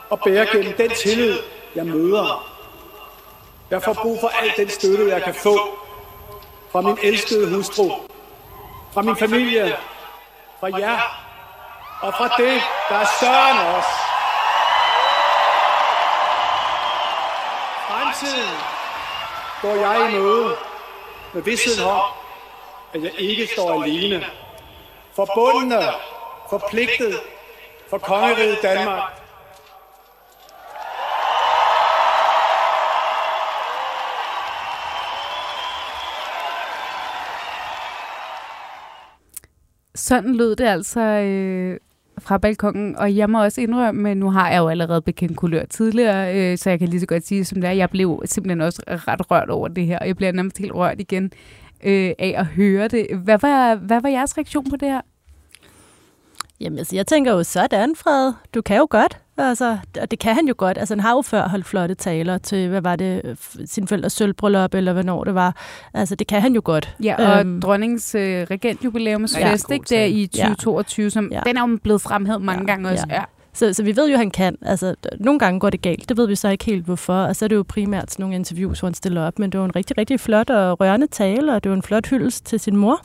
[0.09, 1.39] og bære gennem den tillid,
[1.75, 2.49] jeg møder.
[3.69, 5.59] Jeg får brug for al den støtte, jeg kan få
[6.71, 7.91] fra min elskede hustru,
[8.93, 9.77] fra min familie,
[10.59, 10.99] fra jer
[12.01, 14.12] og fra det, der er større end os.
[18.23, 18.57] Fremtiden
[19.61, 20.55] går jeg i møde
[21.33, 22.01] med vidstheden om,
[22.93, 24.25] at jeg ikke står alene.
[25.15, 25.81] Forbundne,
[26.49, 27.19] forpligtet
[27.89, 29.11] for kongeriget Danmark.
[39.95, 41.79] Sådan lød det altså øh,
[42.19, 46.37] fra balkongen, og jeg må også indrømme, nu har jeg jo allerede bekendt kulør tidligere,
[46.37, 48.81] øh, så jeg kan lige så godt sige, som det er, jeg blev simpelthen også
[48.87, 51.31] ret rørt over det her, og jeg bliver nærmest helt rørt igen
[51.83, 53.07] øh, af at høre det.
[53.23, 55.01] Hvad var, hvad var jeres reaktion på det her?
[56.59, 58.33] Jamen, altså, jeg tænker jo, sådan, Fred.
[58.53, 59.22] Du kan jo godt.
[59.37, 60.77] Altså, og det kan han jo godt.
[60.77, 64.73] Altså, han har jo før holdt flotte taler til, hvad var det, sin forældres sølvbryllup,
[64.73, 65.55] eller hvornår det var.
[65.93, 66.95] Altså, det kan han jo godt.
[67.03, 71.41] Ja, og øhm, dronningens øh, regentjubilæumsfest, ja, ikke, der i 2022, som ja.
[71.45, 73.05] den er jo blevet fremhævet mange ja, gange også.
[73.09, 73.15] Ja.
[73.15, 73.23] ja.
[73.53, 74.57] Så, så vi ved jo, at han kan.
[74.61, 76.09] Altså, nogle gange går det galt.
[76.09, 77.13] Det ved vi så ikke helt, hvorfor.
[77.13, 79.39] Og så er det jo primært sådan nogle interviews, hvor han stiller op.
[79.39, 82.07] Men det var en rigtig, rigtig flot og rørende tale, og det var en flot
[82.07, 83.01] hyldest til sin mor.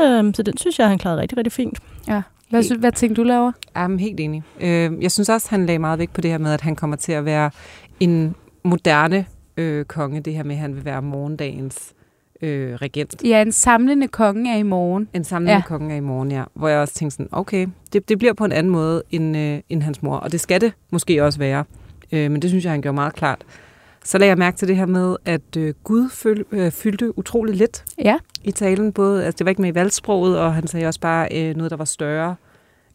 [0.00, 1.78] Øhm, så den synes jeg, han klarede rigtig, rigtig fint.
[2.08, 2.22] Ja.
[2.54, 3.52] Hvad, synes, hvad tænker du, laver?
[3.74, 4.42] Jeg er helt enig.
[4.60, 6.96] Øh, jeg synes også, han lagde meget vægt på det her med, at han kommer
[6.96, 7.50] til at være
[8.00, 10.20] en moderne øh, konge.
[10.20, 11.92] Det her med, at han vil være morgendagens
[12.42, 13.22] øh, regent.
[13.24, 15.08] Ja, en samlende konge er i morgen.
[15.14, 15.62] En samlende ja.
[15.66, 16.44] konge er i morgen, ja.
[16.54, 19.60] Hvor jeg også tænkte sådan, okay, det, det bliver på en anden måde end, øh,
[19.68, 20.16] end hans mor.
[20.16, 21.64] Og det skal det måske også være.
[22.12, 23.42] Øh, men det synes jeg, han gjorde meget klart.
[24.04, 26.08] Så lagde jeg mærke til det her med, at øh, Gud
[26.52, 28.18] øh, fyldte utrolig lidt ja.
[28.42, 28.92] i talen.
[28.92, 31.70] Både, altså det var ikke med i valgsproget, og han sagde også bare øh, noget,
[31.70, 32.36] der var større.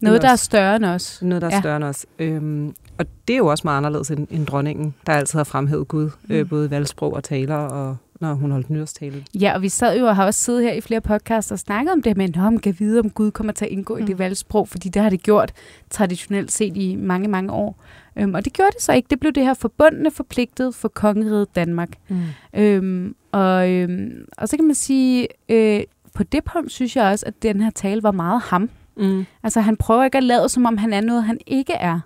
[0.02, 1.20] Noget, der er større end os.
[1.22, 1.60] Noget, der er ja.
[1.60, 2.06] større end os.
[2.20, 5.88] Øhm, og det er jo også meget anderledes end, end dronningen, der altid har fremhævet
[5.88, 6.36] Gud, øh, mm.
[6.36, 9.26] øh, både valgsprog og taler, og når hun holdt nyårstale.
[9.34, 11.94] Ja, og vi sad jo og har også siddet her i flere podcasts og snakket
[11.94, 14.04] om det, men om kan vide, om Gud kommer til at indgå mm.
[14.04, 15.52] i det valgsprog, fordi det har det gjort
[15.90, 17.84] traditionelt set i mange, mange år.
[18.16, 19.08] Øhm, og det gjorde det så ikke.
[19.10, 21.90] Det blev det her forbundne forpligtet for kongeriget Danmark.
[22.08, 22.22] Mm.
[22.54, 25.82] Øhm, og, øhm, og så kan man sige, øh,
[26.14, 28.70] på det punkt synes jeg også, at den her tale var meget ham.
[28.98, 29.26] Mm.
[29.44, 32.00] Altså han prøver ikke at lade, som om han er noget, han ikke er.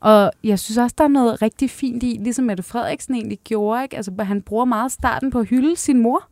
[0.00, 3.82] Og jeg synes også, der er noget rigtig fint i, ligesom Mette Frederiksen egentlig gjorde.
[3.82, 3.96] Ikke?
[3.96, 6.28] Altså, han bruger meget starten på at hylde sin mor.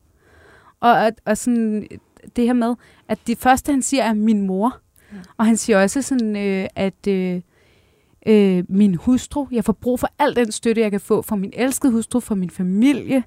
[0.80, 1.88] Og, og, og sådan
[2.36, 2.74] det her med,
[3.08, 4.76] at det første, han siger, er min mor.
[5.12, 5.18] Mm.
[5.36, 7.40] Og han siger også sådan, øh, at øh,
[8.26, 11.52] øh, min hustru, jeg får brug for al den støtte, jeg kan få fra min
[11.52, 13.24] elskede hustru, fra min familie.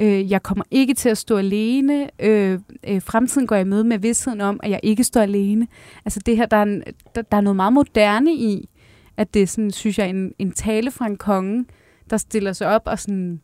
[0.00, 2.10] Øh, jeg kommer ikke til at stå alene.
[2.18, 5.66] Øh, øh, fremtiden går jeg med med vidstheden om, at jeg ikke står alene.
[6.04, 6.82] Altså det her, der er, en,
[7.14, 8.68] der, der er noget meget moderne i,
[9.16, 11.64] at det er sådan, synes jeg, en, en tale fra en konge,
[12.10, 13.40] der stiller sig op og sådan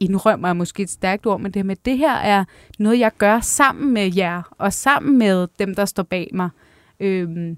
[0.00, 2.44] indrømmer er måske et stærkt ord, men det med, det her er
[2.78, 6.50] noget, jeg gør sammen med jer, og sammen med dem, der står bag mig.
[7.00, 7.56] Øhm,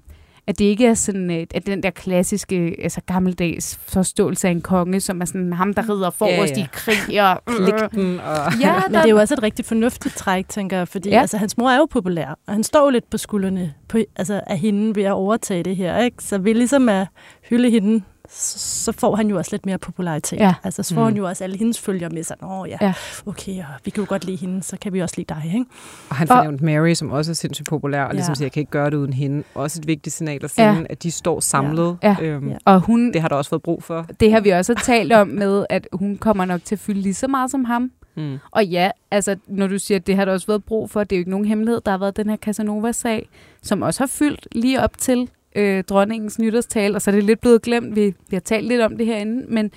[0.51, 4.61] at det ikke er sådan, øh, at den der klassiske, altså gammeldags forståelse af en
[4.61, 6.65] konge, som er sådan ham, der rider forrest ja, ja.
[6.65, 7.41] i krig og...
[7.57, 8.59] Pligten og...
[8.61, 8.89] Ja, der...
[8.89, 11.21] Men det er jo også et rigtig fornuftigt træk, tænker jeg, fordi ja.
[11.21, 14.41] altså, hans mor er jo populær, og han står jo lidt på skuldrene på, altså,
[14.47, 16.23] af hende ved at overtage det her, ikke?
[16.23, 17.07] Så vi ligesom at
[17.49, 20.37] hylde hende så får han jo også lidt mere popularitet.
[20.39, 20.53] Ja.
[20.63, 21.05] Altså, så får mm.
[21.07, 22.35] han jo også alle hendes følger med sig.
[22.43, 22.93] Åh ja, ja,
[23.25, 25.43] okay, og vi kan jo godt lide hende, så kan vi også lide dig.
[25.45, 25.65] Ikke?
[26.09, 28.13] Og han fornævnte Mary, som også er sindssygt populær, og ja.
[28.13, 29.43] ligesom siger, jeg kan ikke gøre det uden hende.
[29.55, 30.83] Også et vigtigt signal at sende, ja.
[30.89, 31.97] at de står samlet.
[32.03, 32.15] Ja.
[32.19, 32.25] Ja.
[32.25, 32.57] Øhm, ja.
[32.65, 34.05] Og hun, det har der også fået brug for.
[34.19, 37.13] Det har vi også talt om med, at hun kommer nok til at fylde lige
[37.13, 37.91] så meget som ham.
[38.15, 38.37] Mm.
[38.51, 41.15] Og ja, altså, når du siger, at det har der også været brug for, det
[41.15, 41.81] er jo ikke nogen hemmelighed.
[41.85, 43.29] Der har været den her Casanova-sag,
[43.61, 47.41] som også har fyldt lige op til øh, dronningens nytårstale, og så er det lidt
[47.41, 47.95] blevet glemt.
[47.95, 49.71] Vi, vi har talt lidt om det herinde, men,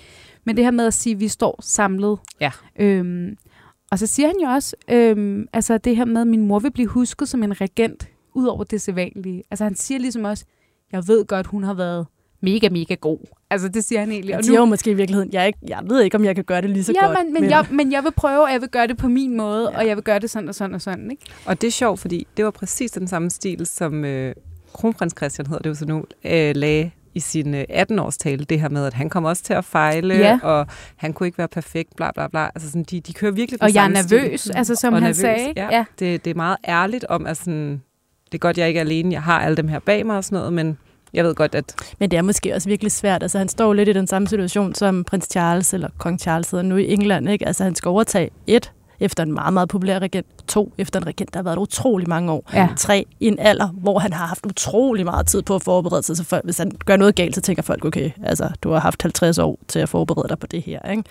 [0.45, 2.19] men det her med at sige, at vi står samlet.
[2.41, 2.51] Ja.
[2.79, 3.37] Øhm,
[3.91, 6.73] og så siger han jo også, øhm, altså det her med, at min mor vil
[6.73, 9.43] blive husket som en regent, ud over det sædvanlige.
[9.51, 10.45] Altså han siger ligesom også,
[10.93, 12.07] jeg ved godt, hun har været
[12.41, 13.19] mega, mega god.
[13.51, 14.37] Altså, det siger han egentlig.
[14.37, 16.63] Og siger jo måske i virkeligheden, jeg, ikke, jeg ved ikke, om jeg kan gøre
[16.63, 17.19] det lige så ja, godt.
[17.25, 19.71] men, men, jeg, men jeg vil prøve, og jeg vil gøre det på min måde,
[19.71, 19.79] ja.
[19.79, 21.23] og jeg vil gøre det sådan og sådan og sådan, ikke?
[21.47, 24.35] Og det er sjovt, fordi det var præcis den samme stil, som øh,
[24.75, 28.61] kronprins Christian hedder det jo så nu, øh, lagde i sin øh, 18-års tale, det
[28.61, 30.39] her med, at han kom også til at fejle, Ja.
[30.43, 32.45] og han kunne ikke være perfekt, bla bla bla.
[32.45, 34.19] Altså sådan, de, de kører virkelig den Og jeg er samme stil.
[34.23, 35.53] nervøs, altså som Og han nervøs, sagde.
[35.57, 35.85] Ja, ja.
[35.99, 37.83] Det, det er meget ærligt om, at sådan,
[38.27, 40.25] det er godt, jeg ikke er alene, jeg har alle dem her bag mig og
[40.25, 40.79] sådan noget, men
[41.15, 43.23] jeg ved godt, at Men det er måske også virkelig svært.
[43.23, 46.65] Altså, han står lidt i den samme situation, som prins Charles eller kong Charles hedder
[46.65, 47.29] nu i England.
[47.29, 47.47] Ikke?
[47.47, 48.73] Altså, han skal overtage et
[49.05, 50.27] efter en meget, meget populær regent.
[50.49, 52.51] To, efter en regent, der har været utrolig mange år.
[52.55, 52.69] Ja.
[52.77, 56.17] Tre, i en alder, hvor han har haft utrolig meget tid på at forberede sig.
[56.17, 59.03] Så folk, hvis han gør noget galt, så tænker folk, okay, altså, du har haft
[59.03, 60.91] 50 år til at forberede dig på det her.
[60.91, 61.03] Ikke?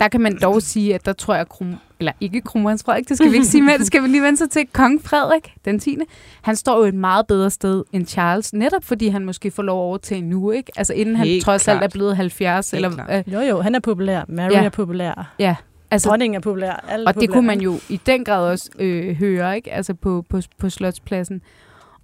[0.00, 3.16] Der kan man dog sige, at der tror jeg, krum, eller ikke kronprins Frederik, det
[3.16, 4.62] skal vi ikke sige mere, det skal vi lige vende sig til.
[4.72, 5.96] Kong Frederik, den 10.
[6.42, 9.80] Han står jo et meget bedre sted end Charles, netop fordi han måske får lov
[9.80, 10.72] over til nu, ikke?
[10.76, 11.90] Altså inden han Helt trods alt klart.
[11.90, 12.70] er blevet 70.
[12.70, 13.24] Helt eller, klart.
[13.28, 14.22] øh, Jo, jo, han er populær.
[14.28, 14.64] Mary Ja.
[14.64, 15.34] er populær.
[15.38, 15.56] ja,
[15.90, 16.72] altså, Dronningen er populær.
[16.72, 17.32] Alle er og det populære.
[17.32, 19.72] kunne man jo i den grad også øh, høre, ikke?
[19.72, 21.42] Altså på, på, på Slotspladsen.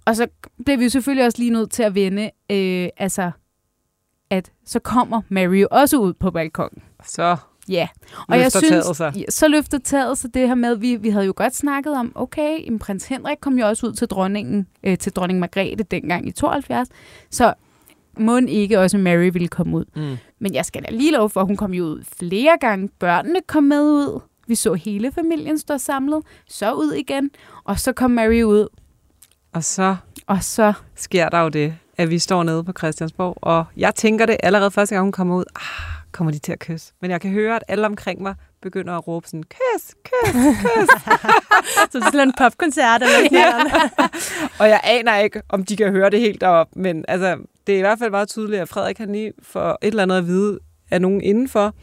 [0.05, 0.27] Og så
[0.65, 3.31] bliver vi jo selvfølgelig også lige nødt til at vende, øh, altså,
[4.29, 6.83] at så kommer Mary jo også ud på balkongen.
[7.05, 7.37] så
[7.69, 7.87] Ja,
[8.27, 9.13] og løfter taget sig.
[9.15, 12.11] Ja, så løfter taget sig det her med, vi, vi havde jo godt snakket om,
[12.15, 16.31] okay, prins Henrik kom jo også ud til dronningen, øh, til dronning Margrethe dengang i
[16.31, 16.89] 72,
[17.29, 17.53] så
[18.19, 19.85] må ikke også Mary ville komme ud.
[19.95, 20.17] Mm.
[20.39, 22.89] Men jeg skal da lige love for, at hun kom jo ud flere gange.
[22.99, 24.19] Børnene kom med ud.
[24.47, 26.23] Vi så hele familien stå samlet.
[26.47, 27.29] Så ud igen.
[27.63, 28.67] Og så kom Mary ud.
[29.53, 29.95] Og så
[30.27, 30.73] Og så...
[30.95, 34.71] sker der jo det, at vi står nede på Christiansborg, og jeg tænker det allerede
[34.71, 36.93] første gang, hun kommer ud, ah, kommer de til at kysse.
[37.01, 41.03] Men jeg kan høre, at alle omkring mig begynder at råbe sådan, kys, kys, kys.
[41.91, 43.91] Så det er sådan en popkoncert eller noget.
[44.59, 47.77] og jeg aner ikke, om de kan høre det helt deroppe, men altså, det er
[47.77, 50.59] i hvert fald meget tydeligt, at Frederik han lige får et eller andet at vide
[50.91, 51.73] af nogen indenfor,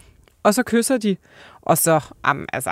[0.43, 1.17] og så kysser de,
[1.63, 2.71] og så, am, altså,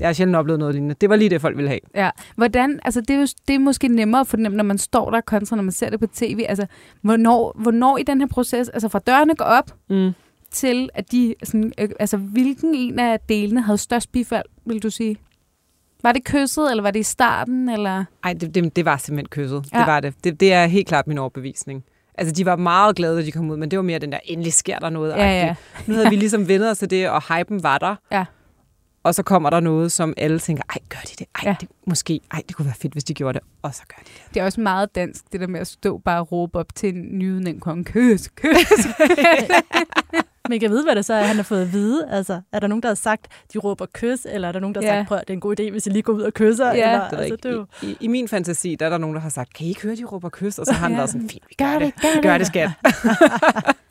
[0.00, 0.94] jeg har sjældent oplevet noget lignende.
[1.00, 1.80] Det var lige det, folk ville have.
[1.94, 5.10] Ja, hvordan, altså det er, jo, det er måske nemmere at fornemme, når man står
[5.10, 6.44] der, kontra når man ser det på tv.
[6.48, 6.66] Altså,
[7.02, 10.12] hvornår, hvornår i den her proces, altså fra dørene går op, Mm.
[10.50, 14.90] til at de, sådan, øh, altså hvilken en af delene havde størst bifald, vil du
[14.90, 15.16] sige?
[16.02, 18.04] Var det kysset, eller var det i starten, eller?
[18.24, 19.64] Ej, det, det, det var simpelthen kysset.
[19.72, 19.78] Ja.
[19.78, 20.14] Det var det.
[20.24, 20.40] det.
[20.40, 21.84] Det er helt klart min overbevisning.
[22.18, 24.18] Altså, de var meget glade, da de kom ud, men det var mere den der,
[24.24, 25.10] endelig sker der noget.
[25.12, 25.54] Ja, ja.
[25.86, 27.96] Nu havde vi ligesom vendet os til det, og hypen var der.
[28.12, 28.24] Ja.
[29.02, 31.26] Og så kommer der noget, som alle tænker, ej, gør de det?
[31.34, 31.56] Ej, Ja.
[31.60, 33.46] det, måske, ej, det kunne være fedt, hvis de gjorde det.
[33.62, 34.34] Og så gør de det.
[34.34, 36.94] Det er også meget dansk, det der med at stå bare og råbe op til
[36.96, 37.84] en nyudnævnt konge.
[37.84, 38.48] Kys, kys.
[40.48, 42.08] Men jeg kan vide, hvad det så er, han har fået at vide.
[42.10, 44.80] Altså, er der nogen, der har sagt, de råber kys, eller er der nogen, der
[44.80, 44.98] har Ja.
[45.00, 46.66] sagt, prøv, det er en god idé, hvis I lige går ud og kysser?
[46.66, 46.72] Ja.
[46.92, 47.66] eller, Det altså, det jo...
[47.82, 49.82] I, i, I min fantasi, der er der nogen, der har sagt, kan I ikke
[49.82, 50.58] høre, de råber kys?
[50.58, 50.96] Og så har han Ja.
[50.96, 51.94] været sådan, fint, vi gør, Gør det.
[51.94, 52.22] det, gør det.
[52.22, 52.70] Gør det, skat.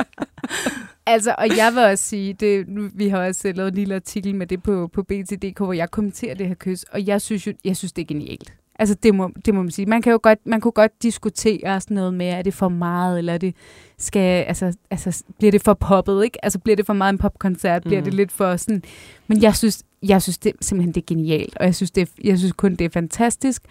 [1.05, 4.35] Altså, og jeg vil også sige, det, nu, vi har også lavet en lille artikel
[4.35, 7.53] med det på, på BT.dk, hvor jeg kommenterer det her kys, og jeg synes jo,
[7.65, 8.53] jeg synes, det er genialt.
[8.79, 9.85] Altså, det må, det må man sige.
[9.85, 13.17] Man kan jo godt, man kunne godt diskutere sådan noget med, er det for meget,
[13.17, 13.55] eller er det
[13.97, 16.45] skal, altså, altså, bliver det for poppet, ikke?
[16.45, 17.83] Altså, bliver det for meget en popkoncert?
[17.83, 18.83] Bliver det lidt for sådan...
[19.27, 22.37] Men jeg synes, jeg synes det, simpelthen, det er genialt, og jeg synes, det jeg
[22.37, 23.63] synes kun, det er fantastisk,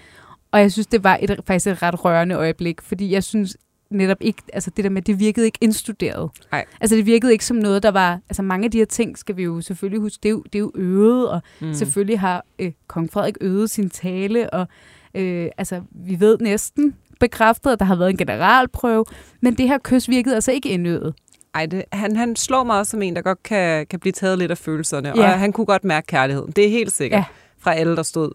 [0.52, 3.56] og jeg synes, det var et, faktisk et ret rørende øjeblik, fordi jeg synes
[3.94, 6.30] netop ikke, altså det der med, det virkede ikke indstuderet.
[6.52, 6.64] Nej.
[6.80, 9.36] Altså det virkede ikke som noget, der var, altså mange af de her ting skal
[9.36, 11.74] vi jo selvfølgelig huske, det er jo, det er jo øvet, og mm.
[11.74, 14.66] selvfølgelig har øh, kong Frederik øvet sin tale, og
[15.14, 19.04] øh, altså vi ved næsten bekræftet, at der har været en generalprøve,
[19.40, 21.14] men det her kys virkede altså ikke indøvet.
[21.54, 24.38] Ej, det, han, han slår mig også som en, der godt kan, kan blive taget
[24.38, 25.08] lidt af følelserne.
[25.08, 25.22] Ja.
[25.22, 26.52] Og han kunne godt mærke kærligheden.
[26.56, 27.18] Det er helt sikkert.
[27.18, 27.24] Ja.
[27.58, 28.32] Fra alle, der stod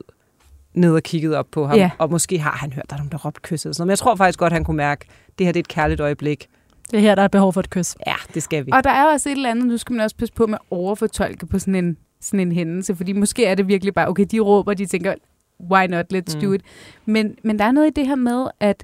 [0.78, 1.78] ned og kiggede op på ham.
[1.78, 1.90] Ja.
[1.98, 3.70] Og måske har han hørt, der er nogen, der råbte kysset.
[3.70, 3.88] og Sådan noget.
[3.88, 6.00] Men jeg tror faktisk godt, han kunne mærke, at det her det er et kærligt
[6.00, 6.48] øjeblik.
[6.92, 7.96] Det er her, der er behov for et kys.
[8.08, 8.72] Ja, det skal vi.
[8.74, 10.68] Og der er også et eller andet, nu skal man også passe på med at
[10.78, 14.40] overfortolke på sådan en, sådan en hændelse, fordi måske er det virkelig bare, okay, de
[14.40, 15.13] råber, de tænker,
[15.72, 16.42] why not, let's Mm.
[16.42, 16.62] do it.
[17.06, 18.84] Men, men der er noget i det her med, at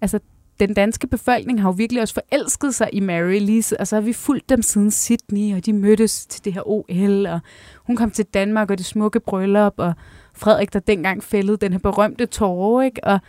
[0.00, 0.18] altså,
[0.60, 4.00] den danske befolkning har jo virkelig også forelsket sig i Mary Lise, og så har
[4.00, 7.40] vi fulgt dem siden Sydney, og de mødtes til det her OL, og
[7.86, 9.92] hun kom til Danmark, og det smukke bryllup, og
[10.34, 13.04] Frederik, der dengang fældede den her berømte tårer, ikke?
[13.04, 13.20] Og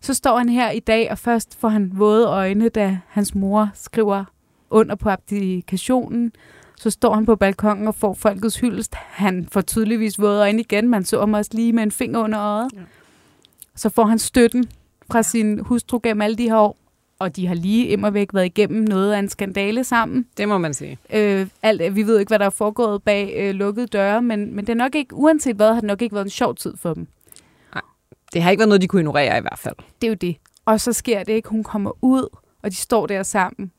[0.00, 3.70] så står han her i dag, og først får han våde øjne, da hans mor
[3.74, 4.24] skriver
[4.70, 6.32] under på abdikationen.
[6.76, 8.94] Så står han på balkongen og får folkets hyldest.
[8.94, 10.88] Han får tydeligvis våde øjne igen.
[10.88, 12.70] Man så ham også lige med en finger under øjet.
[12.74, 12.80] Ja.
[13.74, 14.68] Så får han støtten
[15.10, 16.76] fra sin hustru gennem alle de her år.
[17.18, 20.26] Og de har lige væk været igennem noget af en skandale sammen.
[20.36, 20.98] Det må man sige.
[21.12, 24.66] Øh, alt, vi ved ikke, hvad der er foregået bag øh, lukkede døre, men, men
[24.66, 26.94] det er nok ikke, uanset hvad, har det nok ikke været en sjov tid for
[26.94, 27.06] dem.
[28.32, 29.74] Det har ikke været noget, de kunne ignorere i hvert fald.
[30.00, 30.36] Det er jo det.
[30.64, 31.48] Og så sker det ikke.
[31.48, 33.72] Hun kommer ud, og de står der sammen,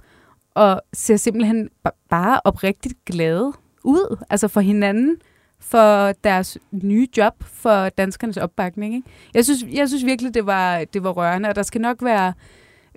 [0.53, 5.17] og ser simpelthen ba- bare oprigtigt glade ud, altså for hinanden,
[5.59, 8.95] for deres nye job, for danskernes opbakning.
[8.95, 9.07] Ikke?
[9.33, 12.33] Jeg, synes, jeg synes virkelig, det var, det var rørende, og der skal nok være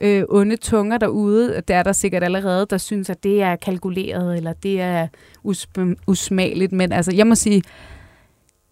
[0.00, 4.36] øh, onde tunger derude, det er der sikkert allerede, der synes, at det er kalkuleret,
[4.36, 5.08] eller det er
[5.46, 7.62] usm- usmageligt, men altså, jeg må sige,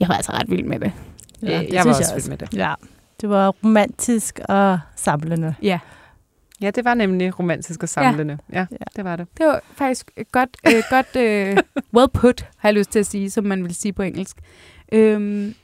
[0.01, 0.93] jeg var altså ret vild med det.
[1.43, 2.55] Ja, det jeg var synes også vild med det.
[2.59, 2.75] Ja,
[3.21, 5.55] det var romantisk og samlende.
[5.63, 5.79] Ja,
[6.63, 8.39] Ja, det var nemlig romantisk og samlende.
[8.53, 9.27] Ja, ja det var det.
[9.39, 11.57] det var faktisk godt, øh, godt øh,
[11.97, 14.37] well put, har jeg lyst til at sige, som man vil sige på engelsk.
[14.93, 15.55] Øhm,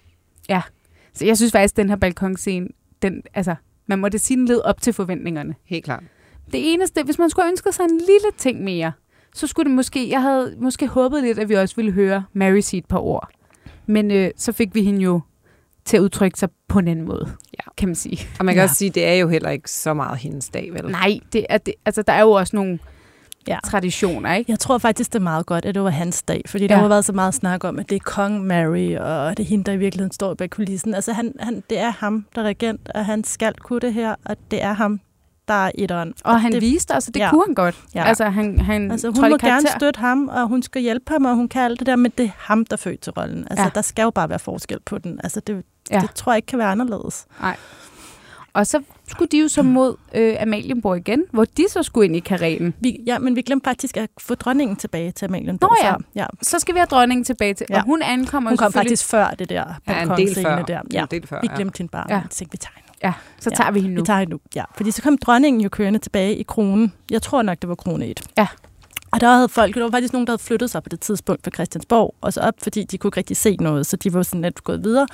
[0.48, 0.62] ja,
[1.12, 2.68] så jeg synes faktisk, at den her balkonscene,
[3.02, 3.54] den, altså,
[3.86, 5.54] man må det sige, led op til forventningerne.
[5.64, 6.02] Helt klart.
[6.52, 8.92] Det eneste, hvis man skulle ønske sig en lille ting mere,
[9.34, 12.60] så skulle det måske, jeg havde måske håbet lidt, at vi også ville høre Mary
[12.60, 13.28] sige et par ord.
[13.86, 15.20] Men øh, så fik vi hende jo
[15.84, 17.70] til at udtrykke sig på en anden måde, Ja.
[17.76, 18.18] kan man sige.
[18.38, 18.64] Og man kan Ja.
[18.64, 20.90] også sige, det er jo heller ikke så meget hendes dag, vel?
[20.90, 22.78] Nej, det er det, altså, der er jo også nogle
[23.48, 23.58] Ja.
[23.64, 24.50] traditioner, ikke?
[24.52, 26.80] Jeg tror faktisk, det er meget godt, at det var hans dag, fordi der Ja.
[26.80, 29.64] har været så meget snak om, at det er Kong Mary, og det er hende,
[29.64, 30.94] der i virkeligheden står bag kulissen.
[30.94, 34.14] Altså, han, han, det er ham, der er regent, og han skal kunne det her,
[34.24, 35.00] og det er ham,
[35.48, 36.14] der er etteren.
[36.24, 37.30] Og han det, viste, altså det ja.
[37.30, 37.80] kunne han godt.
[37.94, 38.04] Ja.
[38.04, 41.34] Altså han, han Altså, hun må gerne støtte ham, og hun skal hjælpe ham, og
[41.34, 43.46] hun kan alt det der, men det er ham, der er født til rollen.
[43.50, 43.70] Altså, ja.
[43.74, 45.20] Der skal jo bare være forskel på den.
[45.24, 46.00] Altså, det, ja.
[46.00, 47.26] Det tror jeg ikke kan være anderledes.
[48.52, 52.16] Og så skulle de jo så mod øh, Amalienborg igen, hvor de så skulle ind
[52.16, 52.74] i kareten.
[52.80, 55.70] Vi, ja, men vi glemte faktisk at få dronningen tilbage til Amalienborg.
[55.70, 55.90] Nå ja.
[55.92, 55.98] før.
[56.14, 56.26] ja.
[56.42, 57.74] Så skal vi have dronningen tilbage til, Ja.
[57.74, 57.80] ja.
[57.80, 60.62] og hun ankommer Hun kom selvfølgelig- faktisk før det der Ja, en del balkonscene før.
[60.62, 60.74] der.
[60.74, 60.80] Ja.
[60.92, 61.02] Ja.
[61.02, 61.56] En del før, Vi ja.
[61.56, 62.06] glemte hende bare.
[62.08, 62.14] Ja.
[62.14, 62.20] Ja.
[62.30, 62.92] Tænkte, vi tager hende nu.
[63.08, 63.56] Ja, så Ja.
[63.56, 64.00] tager vi hende nu.
[64.00, 64.40] Vi tager hende nu.
[64.56, 66.92] Ja, fordi så kom dronningen jo kørende tilbage i kronen.
[67.10, 68.20] Jeg tror nok, det var krone 1.
[68.38, 68.46] Ja.
[69.10, 71.44] Og der havde folk, der var faktisk nogen, der havde flyttet sig på det tidspunkt
[71.44, 74.22] fra Christiansborg, og så op, fordi de kunne ikke rigtig se noget, så de var
[74.22, 75.06] sådan lidt gået videre.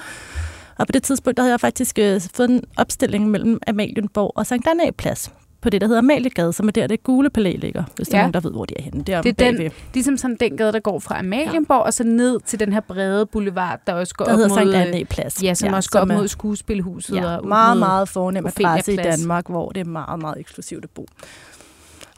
[0.82, 4.46] Og på det tidspunkt, der havde jeg faktisk øh, fået en opstilling mellem Amalienborg og
[4.46, 7.84] Sankt Anna Plads på det, der hedder Amaliegade, som er der, det gule palæ ligger,
[7.96, 8.22] hvis der er Ja.
[8.22, 9.02] nogen, der ved, hvor de er henne.
[9.04, 9.70] Det er, Det er den-.
[9.94, 11.82] Ligesom sådan den gade, der går fra Amalienborg, ja.
[11.82, 14.72] og så ned til den her brede boulevard, der også går der op hedder mod...
[14.92, 15.42] Sankt Plads.
[15.42, 17.16] Ja, som ja, også går op er- mod skuespilhuset.
[17.16, 18.96] Ja, og meget, meget fornem adresse i.
[18.96, 21.06] Danmark, hvor det er meget, meget eksklusivt at bo.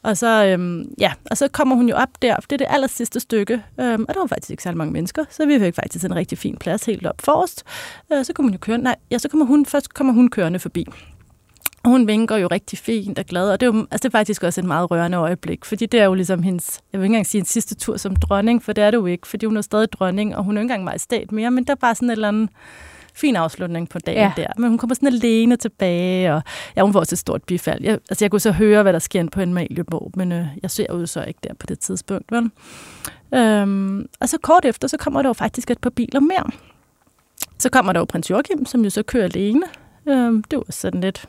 [0.05, 2.67] Og så, øhm, ja, og så kommer hun jo op der, for det er det
[2.71, 5.75] aller sidste stykke, øhm, og der var faktisk ikke særlig mange mennesker, så vi fik
[5.75, 7.64] faktisk en rigtig fin plads helt op forrest.
[8.12, 10.59] Øh, så kommer hun jo kørende, nej, ja, så kommer hun, først kommer hun kørende
[10.59, 10.87] forbi.
[11.83, 14.19] Og hun vinker jo rigtig fint og glad, og det er, jo, altså det er
[14.19, 17.12] faktisk også et meget rørende øjeblik, fordi det er jo ligesom hendes, jeg vil ikke
[17.12, 19.57] engang sige en sidste tur som dronning, for det er det jo ikke, fordi hun
[19.57, 22.11] er stadig dronning, og hun er ikke engang majestæt mere, men der er bare sådan
[22.11, 22.51] et eller andet
[23.14, 24.33] fin afslutning på dagen ja.
[24.37, 24.46] Der.
[24.59, 26.42] Men hun kommer sådan alene tilbage, og
[26.77, 27.83] ja, hun får også et stort bifald.
[27.83, 30.70] Jeg, altså, jeg kunne så høre, hvad der sker på en Malieborg, men øh, jeg
[30.70, 32.33] ser jo så ikke der på det tidspunkt.
[32.33, 32.50] Vel?
[33.35, 36.50] Øhm, og så kort efter, så kommer der jo faktisk et par biler mere.
[37.59, 39.66] Så kommer der jo prins Joachim, som jo så kører alene.
[40.09, 41.29] Øhm, det var sådan lidt...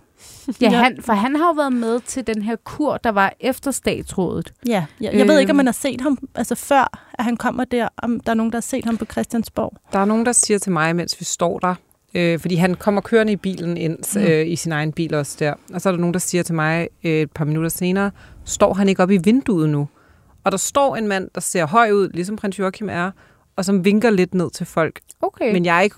[0.61, 3.71] Ja, han, for han har jo været med til den her kur, der var efter
[3.71, 4.53] statsrådet.
[4.67, 5.57] Ja, jeg, jeg ved ikke, om Øhm.
[5.57, 8.55] man har set ham, altså før, at han kommer der, om der er nogen, der
[8.57, 9.73] har set ham på Christiansborg.
[9.93, 11.75] Der er nogen, der siger til mig, mens vi står der,
[12.13, 15.53] øh, fordi han kommer kørende i bilen ind, øh, i sin egen bil også der.
[15.73, 18.11] Og så er der nogen, der siger til mig øh, et par minutter senere,
[18.45, 19.87] står han ikke oppe i vinduet nu?
[20.43, 23.11] Og der står en mand, der ser høj ud, ligesom prins Joachim er,
[23.55, 24.99] og som vinker lidt ned til folk.
[25.21, 25.53] Okay.
[25.53, 25.95] Men jeg er ikke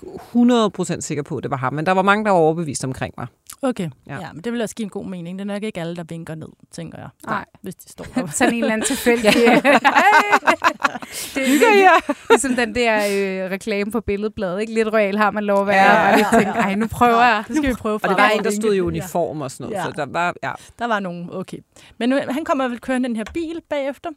[0.96, 1.74] 100% sikker på, at det var ham.
[1.74, 3.26] Men der var mange, der var overbevist omkring mig.
[3.62, 4.14] Okay, Ja.
[4.20, 4.32] ja.
[4.32, 5.38] men det vil også give en god mening.
[5.38, 7.08] Det er nok ikke alle, der vinker ned, tænker jeg.
[7.26, 7.44] Nej.
[7.62, 8.26] Hvis de står der.
[8.26, 9.24] sådan en eller anden tilfældig.
[9.34, 9.42] det
[11.42, 12.12] er Hygger jer?
[12.30, 14.60] ligesom den der øh, reklame på billedbladet.
[14.60, 14.74] Ikke?
[14.74, 15.92] Lidt royal har man lov at være.
[15.92, 16.64] Ja, Ja, og ja, tænke, ja.
[16.64, 17.44] ej, nu prøver jeg.
[17.48, 19.76] Det skal vi prøve Og det var en, der stod i uniform og sådan noget.
[19.76, 19.84] Ja.
[19.84, 20.52] Så der var, ja.
[20.78, 21.58] Der var nogen, okay.
[21.98, 24.10] Men nu, han kommer vel kørende den her bil bagefter.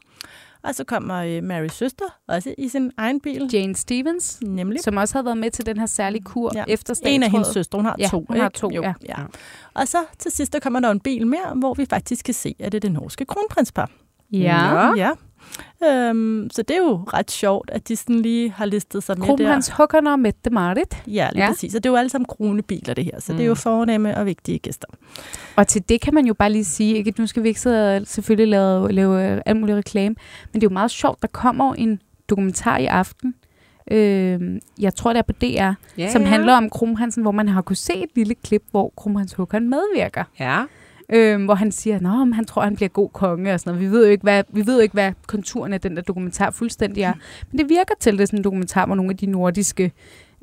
[0.64, 3.50] Og så kommer øh, Marys søster, også i sin egen bil.
[3.54, 4.80] Jane Stevens, Nemlig.
[4.84, 6.60] som også havde været med til den her særlige kur Ja.
[6.68, 6.74] ja.
[6.74, 7.16] efter statsrådet.
[7.16, 8.26] En af hendes søstre, hun har Ja, to.
[8.30, 8.58] hun har ikke?
[8.58, 8.94] to, Jo, ja.
[9.10, 9.16] ja.
[9.74, 12.56] Og så til sidst, der kommer der en bil mere, hvor vi faktisk kan se,
[12.60, 13.90] at det er det norske kronprinspar.
[14.32, 14.74] Ja.
[14.88, 14.96] Nå.
[14.98, 15.12] ja.
[15.84, 19.28] Øhm, så det er jo ret sjovt, at de sådan lige har listet sig med
[19.28, 19.36] der.
[19.36, 21.04] Kronprins Håkon og Mette Marit.
[21.08, 21.50] Ja, lige ja.
[21.52, 21.76] Præcis.
[21.76, 23.20] Og det er jo alle sammen kronebiler, det her.
[23.20, 23.38] Så mm.
[23.38, 23.56] det er jo Mm.
[23.58, 24.88] fornemme og vigtige gæster.
[25.56, 27.14] Og til det kan man jo bare lige sige, ikke?
[27.18, 30.16] nu skal vi ikke sidde og selvfølgelig lave, lave øh, alt muligt reklame,
[30.54, 32.00] men det er jo meget sjovt, der kommer en
[32.30, 33.36] dokumentar i aften,
[33.92, 34.40] øh,
[34.80, 36.28] jeg tror det er på DR, Ja, som ja.
[36.28, 40.24] handler om kronprinsen, hvor man har kunne se et lille klip, hvor kronprins Håkon medvirker.
[40.40, 40.64] Ja.
[41.10, 43.90] Øh, hvor han siger, at han tror, han bliver god konge og sådan noget.
[43.90, 46.52] Vi ved jo ikke, hvad, vi ved jo ikke, hvad konturen af den der dokumentar
[46.52, 47.14] fuldstændig er.
[47.52, 49.92] Men det virker til, at det er sådan en dokumentar, hvor nogle af de nordiske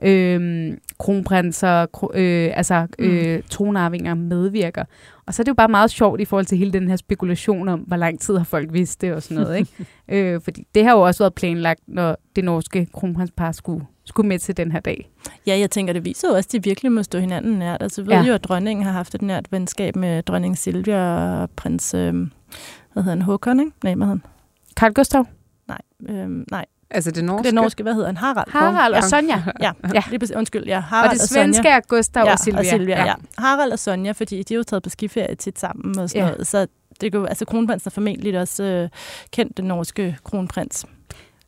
[0.03, 4.85] øh, kronprinser, kro, øh, altså øh, tronarvinger medvirker.
[5.27, 7.69] Og så er det jo bare meget sjovt i forhold til hele den her spekulation
[7.69, 9.59] om, hvor lang tid har folk vidst det og sådan noget.
[9.59, 9.87] Ikke?
[10.35, 14.39] øh, fordi det har jo også været planlagt, når det norske kronprinspar skulle, skulle med
[14.39, 15.11] til den her dag.
[15.47, 17.83] Ja, jeg tænker, det viser jo også, at de virkelig må stå hinanden nært.
[17.83, 18.23] Altså, jeg ved Ja.
[18.23, 21.03] jo, at dronningen har haft et nært venskab med dronning Silvia
[21.43, 22.23] og prins, øh, hvad
[23.03, 23.73] hedder han, Håkon, ikke?
[23.85, 24.31] Nej, hvad hedder han?
[24.77, 25.25] Carl Gustav,
[25.69, 25.79] Nej,
[26.09, 26.65] øh, nej.
[26.91, 27.47] Altså det norske?
[27.47, 28.17] Det norske, hvad hedder han?
[28.17, 28.51] Harald.
[28.51, 29.43] Harald og Sonja.
[29.61, 30.03] Ja, Ja.
[30.11, 30.37] Lige præcis.
[30.37, 30.65] undskyld.
[30.67, 32.61] Ja, Harald Og det svenske er Gustav ja, og Silvia.
[32.61, 33.05] Og Silvia ja.
[33.07, 33.15] ja.
[33.39, 36.31] Harald og Sonja, fordi de har jo taget på skiferie tit sammen og sådan ja.
[36.31, 36.47] noget.
[36.47, 36.67] Så
[37.01, 38.89] det kunne, altså, kronprinsen er formentlig også øh,
[39.33, 40.87] kendt den norske kronprins.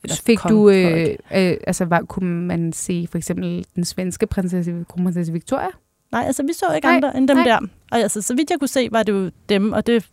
[0.05, 4.85] Eller Fik du, øh, øh, altså var, kunne man se for eksempel den svenske prinsesse,
[4.89, 5.69] kronprinsesse Victoria?
[6.13, 7.45] Nej, altså vi så ikke Nej, andre end dem nej.
[7.45, 7.59] der.
[7.93, 10.07] Og altså, så vidt jeg kunne se, var det jo dem, og det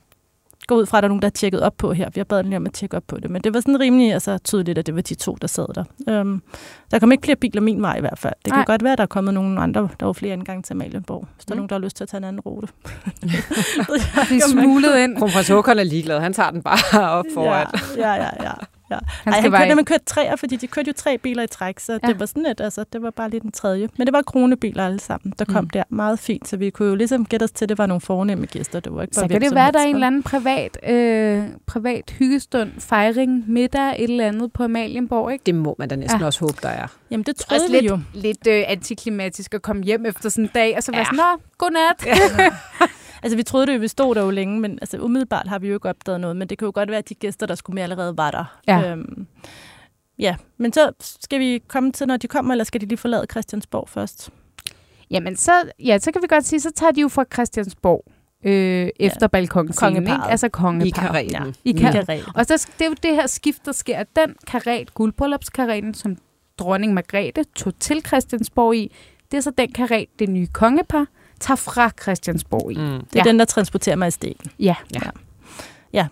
[0.68, 2.10] går ud fra, at der er nogen, der har tjekket op på her.
[2.14, 4.14] Vi har badet lige om at tjekke op på det, men det var sådan rimelig
[4.14, 5.66] altså, tydeligt, at det var de to, der sad
[6.08, 6.22] der.
[6.22, 6.42] Um,
[6.92, 8.34] der kom ikke flere biler min vej i hvert fald.
[8.46, 8.66] Det kan Nej.
[8.66, 9.90] godt være, at der er kommet nogle andre.
[10.00, 11.58] Der var flere indgange til Amalienborg, hvis der er Mm.
[11.58, 12.68] nogen, der har lyst til at tage en anden rute.
[14.30, 15.18] Det er smuglet ind.
[15.18, 16.20] Kronprins Håkon er ligeglad.
[16.20, 17.68] Han tager den bare op foran.
[17.98, 18.30] Ja, ja, ja.
[18.44, 18.52] ja.
[18.92, 18.98] Ja.
[19.24, 21.48] Han Ej, han bare kørte, man kørte træer, fordi de kørte jo tre biler i
[21.48, 22.00] træk, så Ja.
[22.04, 22.08] ja.
[22.08, 23.90] det var sådan et, altså, det var bare lige den tredje.
[23.98, 25.70] Men det var kronebiler alle sammen, der kom Mm.
[25.70, 28.02] der meget fint, så vi kunne jo ligesom gætte os til, at det var nogle
[28.02, 28.80] fornemme gæster.
[28.80, 31.44] Det var ikke bare Så kan det være, der er en eller anden privat, øh,
[31.66, 35.44] privat hyggestund, fejring, middag, et eller andet på Amalienborg, ikke?
[35.46, 36.24] Det må man da næsten Ja.
[36.24, 36.26] ja.
[36.28, 36.88] også håbe, der er.
[37.12, 38.00] Jamen, det er troede også vi lidt, jo.
[38.14, 41.06] lidt øh, antiklimatisk at komme hjem efter sådan en dag, og så være Ja.
[41.06, 42.06] sådan, nå, godnat.
[43.24, 45.68] Altså, vi troede det jo, vi stod der jo længe, men altså, umiddelbart har vi
[45.68, 47.74] jo ikke opdaget noget, men det kan jo godt være, at de gæster, der skulle
[47.76, 48.60] med, allerede var der.
[48.68, 48.92] Ja.
[48.92, 49.28] Øhm,
[50.20, 50.92] ja, men så
[51.22, 54.30] skal vi komme til, når de kommer, eller skal de lige forlade Christiansborg først?
[55.12, 55.52] Jamen, så,
[55.86, 58.04] ja, så kan vi godt sige, så tager de jo fra Christiansborg
[58.46, 59.28] øh, efter ja.
[59.28, 60.14] balkonscenen, ikke?
[60.30, 60.94] Altså I kongeparret.
[61.32, 61.56] kareten.
[61.64, 61.80] I Ja.
[61.92, 62.24] kan- Karel.
[62.36, 64.04] Og så, det er jo det her skift, der sker.
[64.16, 66.18] Den karet, guldbryllupskaretten, som
[66.60, 68.92] dronning Margrethe tog til Christiansborg i,
[69.32, 71.06] det er så den karet, det nye kongepar
[71.40, 72.76] tager fra Christiansborg i.
[72.76, 72.84] Mm.
[72.84, 73.24] Det er Ja.
[73.24, 74.52] den, der transporterer mig i stenen.
[74.60, 74.76] Ja.
[74.94, 75.00] Ja,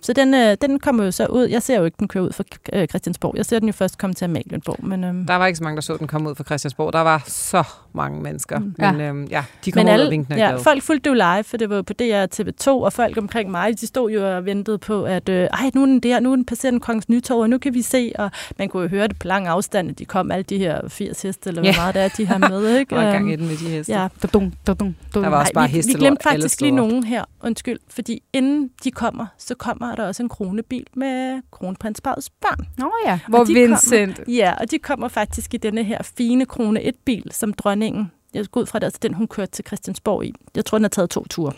[0.02, 1.46] så den, øh, den kommer jo så ud.
[1.48, 3.34] Jeg ser jo ikke, den kører ud fra øh, Christiansborg.
[3.38, 4.86] Jeg ser den jo først komme til Amalienborg.
[4.86, 6.94] Men, øhm, Der var ikke så mange, der så den komme ud fra Christiansborg.
[6.94, 7.64] Der var så
[7.94, 8.60] mange mennesker.
[8.60, 8.76] Mm.
[8.78, 11.14] Men ja, øhm, ja de kom men ud alle, og vinkende ja, folk fulgte jo
[11.14, 14.36] live, for det var jo på DR TV2, og folk omkring mig, de stod jo
[14.36, 16.80] og ventede på, at øh, ej, nu er den der, nu er den passeret den
[16.80, 19.48] kongens nytår, og nu kan vi se, og man kunne jo høre det på lang
[19.48, 21.76] afstand, at de kom alle de her 80 heste, eller hvor Ja.
[21.78, 22.96] meget det er, de har med, ikke?
[22.96, 23.94] Der var gang i Øhm, den med de heste.
[23.94, 25.24] Ja, Dadung, dadung, dadung.
[25.26, 28.24] Der var også Ej, bare vi, vi hestelort glemte faktisk lige nogen her, undskyld, fordi
[28.34, 32.68] inden de kommer, så kommer der også en kronebil med kronprinsparets børn.
[32.78, 34.20] Nå ja, hvor de Vincent...
[34.28, 38.61] Ja, og de kommer faktisk i denne her fine krone 1-bil, som dronningen, jeg går
[38.61, 40.34] ud fra det, altså den hun kørte til Christiansborg i.
[40.55, 41.53] Jeg tror, den har taget to ture.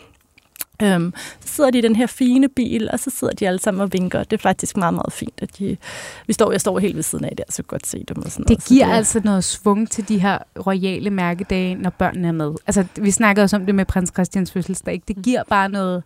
[0.82, 3.80] Øhm, så sidder de i den her fine bil, og så sidder de alle sammen
[3.80, 4.24] og vinker.
[4.24, 5.76] Det er faktisk meget, meget fint, at de...
[6.26, 8.44] Vi står, jeg står helt ved siden af der, så godt se dem og sådan
[8.44, 8.64] Det noget.
[8.64, 12.54] Giver altså noget svung til de her royale mærkedage, når børnene er med.
[12.66, 14.94] Altså, vi snakker også om det med prins Christians fødselsdag.
[14.94, 15.04] ikke?
[15.08, 16.02] Det giver bare noget,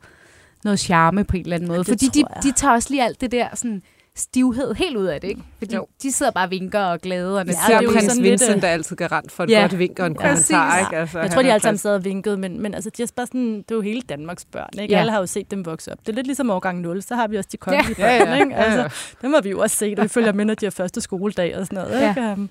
[0.65, 1.79] noget charme på en eller anden måde.
[1.79, 2.43] det Fordi de, jeg.
[2.43, 3.83] de tager også lige alt det der sådan,
[4.17, 5.43] stivhed helt ud af det, ikke?
[5.59, 5.87] Fordi Jo.
[6.03, 7.39] de sidder bare og vinker og glade.
[7.41, 9.33] Og Ja, Ja, det er jo prins sådan lidt, Vincent, øh, der er altid garant
[9.33, 10.49] for et Ja, godt vink og en præcis.
[10.49, 10.79] kommentar.
[10.79, 10.97] Ikke?
[10.97, 13.27] Altså, Jeg tror, de alle sammen sad og vinkede, men, men altså, de er bare
[13.27, 14.69] sådan, det er jo hele Danmarks børn.
[14.73, 14.85] Ikke?
[14.93, 14.97] Ja.
[14.97, 15.01] Ja.
[15.01, 15.99] Alle har jo set dem vokse op.
[16.01, 18.29] Det er lidt ligesom årgang 0, så har vi også de kongelige Ja, børn.
[18.29, 18.55] ja, Ikke?
[18.55, 18.83] ja, ja.
[18.83, 21.01] Altså, dem har vi jo også set, og vi følger med, når de har første
[21.01, 22.01] skoledag og sådan noget.
[22.01, 22.09] Ja.
[22.09, 22.33] Ikke?
[22.33, 22.51] Um,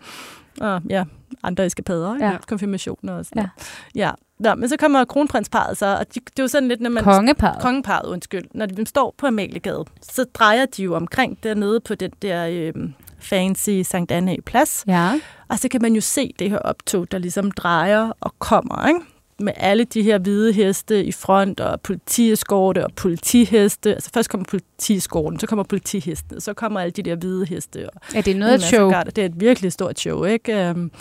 [0.62, 1.03] og ja,
[1.43, 2.26] andre eskapader, ikke?
[2.26, 2.32] Ja.
[2.32, 2.38] Ja.
[2.47, 3.47] konfirmationer og sådan Ja.
[3.47, 3.51] noget.
[3.95, 4.12] Ja.
[4.41, 7.03] Nå, men så kommer kronprinsparet så, og de, det er jo sådan lidt, når man...
[7.03, 7.61] Kongeparret.
[7.61, 8.45] Kongeparret, undskyld.
[8.53, 12.73] Når de står på Amaliegade, så drejer de jo omkring dernede på den der øh,
[13.19, 14.83] fancy Sankt Anne plads.
[14.87, 15.19] Ja.
[15.47, 18.99] Og så kan man jo se det her optog, der ligesom drejer og kommer, ikke?
[19.39, 23.93] med alle de her hvide heste i front, og politieskorte og politiheste.
[23.93, 27.89] Altså først kommer politieskorten, så kommer politihestene, så kommer alle de der hvide heste.
[27.89, 28.91] Og Ja, det er noget af et show.
[29.05, 30.69] Det er et virkelig stort show, ikke?
[30.69, 30.91] Um,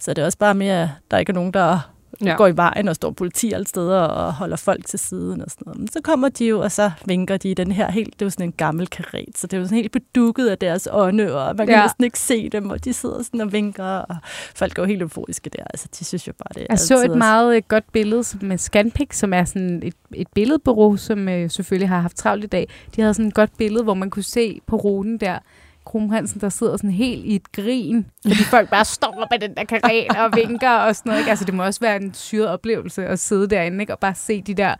[0.00, 1.91] så det er også bare mere, at der ikke er nogen, der
[2.24, 2.34] Ja.
[2.36, 5.62] går i vejen og står politi alle steder og holder folk til siden og sådan
[5.66, 5.78] noget.
[5.78, 8.26] Men så kommer de jo, og så vinker de i den her helt, det er
[8.26, 11.34] jo sådan en gammel karet, så det er jo sådan helt bedukket af deres ånde,
[11.46, 11.82] og man kan Ja.
[11.82, 14.16] næsten ikke se dem, og de sidder sådan og vinker, og
[14.54, 15.64] folk går helt euforiske der.
[15.64, 18.24] Altså, de synes jo bare, det er Jeg så et også- meget øh, godt billede
[18.24, 22.44] som- med Scanpic, som er sådan et, et billedbureau, som øh, selvfølgelig har haft travlt
[22.44, 22.68] i dag.
[22.96, 25.38] De havde sådan et godt billede, hvor man kunne se på ruten der,
[25.84, 29.64] kronprinsen, der sidder sådan helt i et grin, fordi folk bare står med den der
[29.64, 31.20] karet og vinker og sådan noget.
[31.20, 31.30] Ikke?
[31.30, 33.92] Altså, det må også være en syret oplevelse at sidde derinde ikke?
[33.92, 34.74] og bare se de der,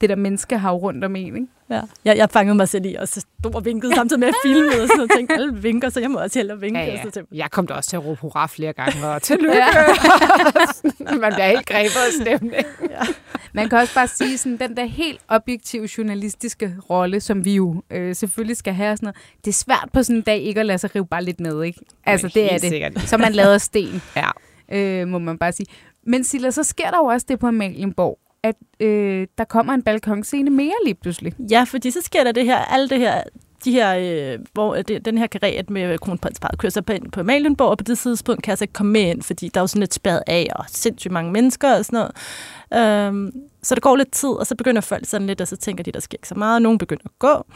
[0.00, 1.34] det der menneskehav rundt om en.
[1.36, 1.46] Ikke?
[1.70, 1.80] Ja.
[2.04, 4.68] Jeg, jeg fangede mig selv i, og så stod og vinkede samtidig med at filme,
[4.68, 6.80] og sådan noget, tænkte, alle vinker, så jeg må også hellere vinke.
[6.80, 7.10] Ja, Og så ja.
[7.10, 9.56] tænkte, Jeg kom da også til at råbe hurra flere gange, og tillykke.
[9.56, 11.14] Ja.
[11.20, 12.54] Man bliver helt grebet af stemning.
[13.60, 17.82] Man kan også bare sige, sådan den der helt objektive journalistiske rolle, som vi jo
[17.90, 20.60] øh, selvfølgelig skal have, og sådan noget, det er svært på sådan en dag ikke
[20.60, 21.80] at lade sig rive bare lidt med, ikke?
[22.06, 22.68] Altså, det er det.
[22.68, 23.00] sikkert.
[23.00, 24.02] Så man lader sten.
[24.16, 24.30] Ja.
[24.72, 25.66] øh, må man bare sige.
[26.06, 29.82] Men Silla, så sker der jo også det på Amalienborg, at øh, der kommer en
[29.82, 31.32] balkonscene mere lige pludselig.
[31.50, 33.22] Ja, fordi så sker der det her, alt det her,
[33.64, 37.20] de her, øh, hvor det, den her karet med kronprinsparet kører sig på, ind på
[37.20, 39.62] Amalienborg, og på det tidspunkt kan jeg så ikke komme med ind, fordi der er
[39.62, 42.08] jo sådan lidt spærret af, og sindssygt mange mennesker og sådan
[42.70, 43.06] noget.
[43.06, 43.32] Øhm,
[43.62, 45.92] så der går lidt tid, og så begynder folk sådan lidt, og så tænker de,
[45.92, 47.46] der sker ikke så meget, og nogen begynder at gå.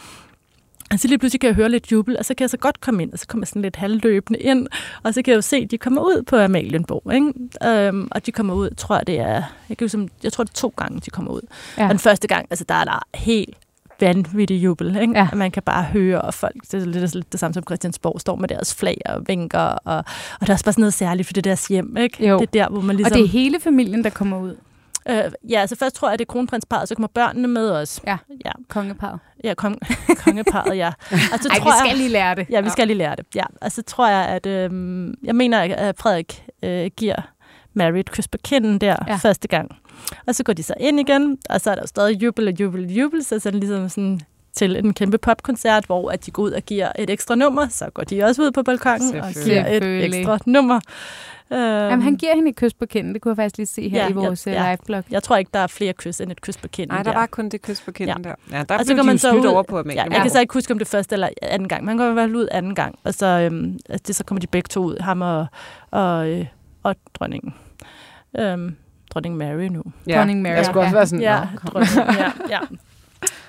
[0.92, 2.80] Og så lige pludselig kan jeg høre lidt jubel, og så kan jeg så godt
[2.80, 4.68] komme ind, og så kommer jeg sådan lidt halvløbende ind,
[5.02, 7.88] og så kan jeg jo se, at de kommer ud på Amalienborg, ikke?
[7.88, 10.50] Øhm, og de kommer ud, tror jeg det er, jeg, kan jo, jeg tror det
[10.50, 11.40] er to gange, de kommer ud.
[11.78, 11.84] Ja.
[11.84, 13.56] Og den første gang, altså der er der helt
[14.02, 15.18] vanvittig jubel, ikke?
[15.18, 15.28] Ja.
[15.32, 18.36] man kan bare høre, og folk, det er lidt, lidt det samme som Christiansborg, står
[18.36, 19.96] med deres flag og vinker, og,
[20.40, 22.28] og der er også bare sådan noget særligt, for det er deres hjem, ikke?
[22.28, 22.38] Jo.
[22.38, 23.12] Det er der, hvor man ligesom...
[23.12, 24.56] Og det er hele familien, der kommer ud.
[25.08, 28.00] Øh, ja, altså først tror jeg, at det er kronprinsparet, så kommer børnene med os.
[28.06, 28.50] Ja, ja.
[28.68, 29.18] kongeparet.
[29.44, 29.78] Ja, kong,
[30.24, 30.92] kongeparet, ja.
[31.10, 32.46] Og så Ej, tror vi skal jeg, lige lære det.
[32.50, 33.26] Ja, vi skal lige lære det.
[33.34, 34.70] Ja, så tror jeg, at øh,
[35.22, 37.32] jeg mener, at Frederik øh, giver
[37.74, 39.16] Mary et kys på kinden der ja.
[39.16, 39.76] første gang.
[40.26, 42.60] Og så går de så ind igen, og så er der jo stadig jubel og
[42.60, 44.20] jubel og jubel, så er det ligesom sådan
[44.52, 47.90] til en kæmpe popkoncert, hvor at de går ud og giver et ekstra nummer, så
[47.94, 50.80] går de også ud på balkongen og giver et ekstra nummer.
[51.50, 53.14] Jamen, han giver hende et kys på kinden.
[53.14, 55.04] Det kunne jeg faktisk lige se her ja, i vores ja, live-blog.
[55.10, 56.94] Jeg tror ikke, der er flere kys end et kys på kinden.
[56.94, 58.30] Nej, der, der var kun det kys på kinden ja.
[58.30, 58.58] der.
[58.58, 60.02] Ja, der og så kan man så ud, over på Amalie.
[60.02, 61.84] Ja, jeg kan så ikke huske, om det første eller anden gang.
[61.84, 62.98] Man kan være ud anden gang.
[63.04, 65.46] Og så, øhm, det, så kommer de begge to ud, ham og,
[65.90, 66.46] og, øh,
[66.82, 67.54] og dronningen.
[68.38, 68.76] Øhm,
[69.14, 69.82] dronning Mary nu.
[70.06, 70.54] Ja, dronning Mary.
[70.54, 72.58] Jeg skulle også være sådan, ja, dronning, ja, ja.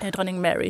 [0.10, 0.70] Dronning Mary.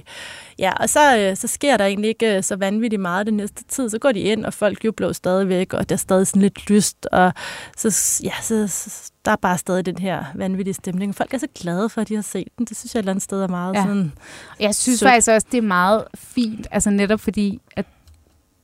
[0.59, 3.63] Ja, og så, øh, så sker der egentlig ikke øh, så vanvittigt meget den næste
[3.63, 3.89] tid.
[3.89, 7.07] Så går de ind, og folk jubler stadigvæk, og der er stadig sådan lidt lyst,
[7.11, 7.33] og
[7.77, 11.15] så, ja, så, så der er bare stadig den her vanvittige stemning.
[11.15, 12.65] Folk er så glade for, at de har set den.
[12.65, 13.81] Det synes jeg et eller andet sted er meget ja.
[13.81, 14.13] sådan...
[14.59, 15.09] Jeg synes sødt.
[15.09, 17.85] faktisk også, det er meget fint, altså netop fordi, at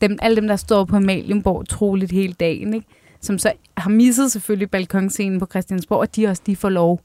[0.02, 2.88] dem, alle dem, der står på Amalienborg troligt hele dagen, ikke?
[3.22, 7.02] Som så har misset selvfølgelig balkonscenen på Christiansborg, og de også de får lov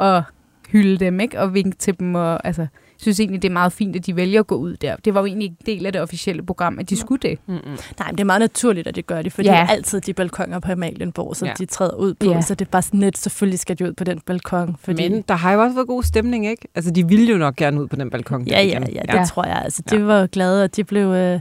[0.00, 0.22] at
[0.68, 1.40] hylde dem, ikke?
[1.40, 2.66] Og vinke til dem, og altså,
[3.00, 4.96] synes egentlig, det er meget fint, at de vælger at gå ud der.
[4.96, 7.38] Det var jo egentlig ikke del af det officielle program, at de skulle det.
[7.46, 7.78] Mm-hmm.
[7.98, 9.50] Nej, men det er meget naturligt, at de gør det, for ja.
[9.50, 11.54] det er altid de balkonger på Amalienborg, som ja.
[11.58, 12.26] de træder ud på.
[12.26, 12.40] Ja.
[12.40, 14.76] Så det er bare sådan lidt, selvfølgelig skal de ud på den balkon.
[14.80, 15.08] Fordi...
[15.08, 16.68] Men der har jo også været god stemning, ikke?
[16.74, 18.46] Altså, de ville jo nok gerne ud på den balkon.
[18.46, 19.24] Ja, ja, ja, det ja.
[19.24, 19.62] tror jeg.
[19.64, 20.02] Altså, de ja.
[20.02, 21.40] var glade, og de blev, øh,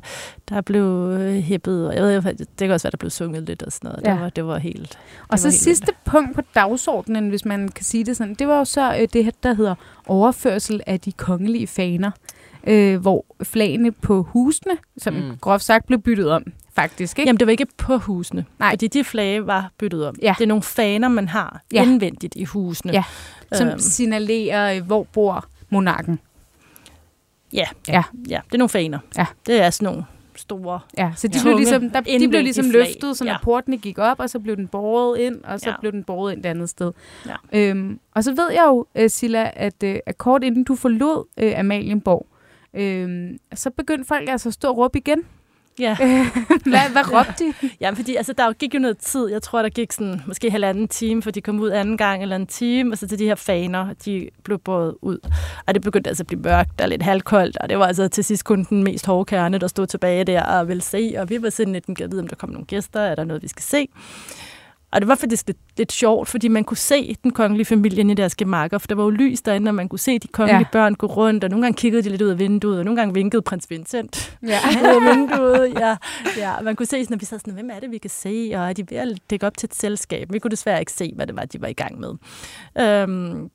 [0.50, 3.64] der blev øh, hippet, og jeg ved, det kan også være, der blev sunget lidt
[3.64, 4.06] og sådan noget.
[4.06, 4.12] Ja.
[4.12, 5.00] Det, var, det var helt...
[5.28, 6.04] Og så sidste vildt.
[6.06, 9.24] punkt på dagsordenen, hvis man kan sige det sådan, det var jo så øh, det
[9.24, 9.76] her, der hedder
[10.10, 12.12] overførsel af de kongelige faner,
[12.64, 15.38] øh, hvor flagene på husene, som mm.
[15.42, 16.44] groft sagt blev byttet om,
[16.74, 17.20] faktisk.
[17.20, 17.30] Ikke?
[17.30, 18.46] Jamen, det var ikke på husene.
[18.60, 18.72] Nej.
[18.72, 20.16] Fordi de flage var byttet om.
[20.22, 20.36] Ja.
[20.38, 21.84] Det er nogle faner, man har ja.
[21.84, 22.94] indvendigt i husene.
[22.94, 23.04] Ja.
[23.52, 23.80] Som øhm.
[23.80, 26.20] signalerer, øh, hvor bor monarken.
[27.54, 27.66] Ja.
[27.88, 28.40] ja, ja.
[28.46, 29.00] Det er nogle faner.
[29.18, 29.26] Ja.
[29.46, 30.06] Det er sådan nogle
[30.40, 31.44] store Ja, så de, ja.
[31.44, 33.38] blev, ligesom, der, de blev ligesom løftet, så ja.
[33.44, 35.76] portene gik op, og så blev den båret ind, og så ja.
[35.80, 36.92] blev den båret ind et andet sted.
[37.28, 37.36] Ja.
[37.54, 41.26] Øhm, og så ved jeg jo, uh, Silla, at, uh, at kort inden du forlod
[41.44, 42.28] uh, Amalienborg,
[42.74, 45.24] uh, så begyndte folk altså at stå og råbe igen.
[45.80, 45.98] Ja.
[46.72, 47.54] hvad, hvad råbte de?
[47.82, 49.28] Jamen, fordi altså, der gik jo noget tid.
[49.28, 52.36] Jeg tror, der gik sådan, måske halvanden time, for de kom ud anden gang eller
[52.36, 55.18] en time, og så til de her faner, de blev båret ud.
[55.68, 58.24] Og det begyndte altså at blive mørkt og lidt halvkoldt, og det var altså til
[58.24, 61.42] sidst kun den mest hårde kerne, der stod tilbage der og ville se, og vi
[61.42, 63.64] var sådan lidt, at vide, om der kom nogle gæster, er der noget, vi skal
[63.64, 63.88] se.
[64.92, 68.14] Og det var faktisk lidt, lidt sjovt, fordi man kunne se den kongelige familie i
[68.14, 70.72] deres gemakker, for der var jo lys derinde, og man kunne se de kongelige ja.
[70.72, 73.14] børn gå rundt, og nogle gange kiggede de lidt ud af vinduet, og nogle gange
[73.14, 74.60] vinkede prins Vincent ja.
[74.82, 75.74] ud af vinduet.
[75.80, 75.96] Ja,
[76.38, 76.62] ja.
[76.62, 78.70] Man kunne se, sådan, at vi sad sådan, hvem er det, vi kan se, og
[78.70, 80.34] er de ved at dække op til et selskab?
[80.34, 82.14] Vi kunne desværre ikke se, hvad det var, de var i gang med.
[82.78, 83.50] Øhm,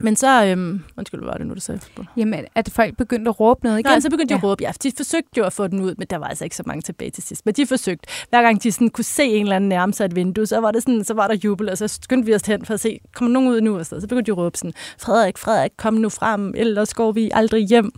[0.00, 1.80] men så, øhm, undskyld, hvad var det nu, du sagde?
[2.16, 3.90] Jamen, at folk begyndte at råbe noget igen?
[3.90, 4.38] Nej, så begyndte de ja.
[4.38, 4.72] at råbe, ja.
[4.82, 7.10] De forsøgte jo at få den ud, men der var altså ikke så mange tilbage
[7.10, 7.46] til sidst.
[7.46, 8.08] Men de forsøgte.
[8.30, 10.70] Hver gang de sådan kunne se en eller anden nærme sig et vindue, så var,
[10.70, 13.00] det sådan, så var der jubel, og så skyndte vi os hen for at se,
[13.14, 13.78] kommer nogen ud nu?
[13.78, 17.12] Og så, så begyndte de at råbe sådan, Frederik, Frederik, kom nu frem, ellers går
[17.12, 17.92] vi aldrig hjem.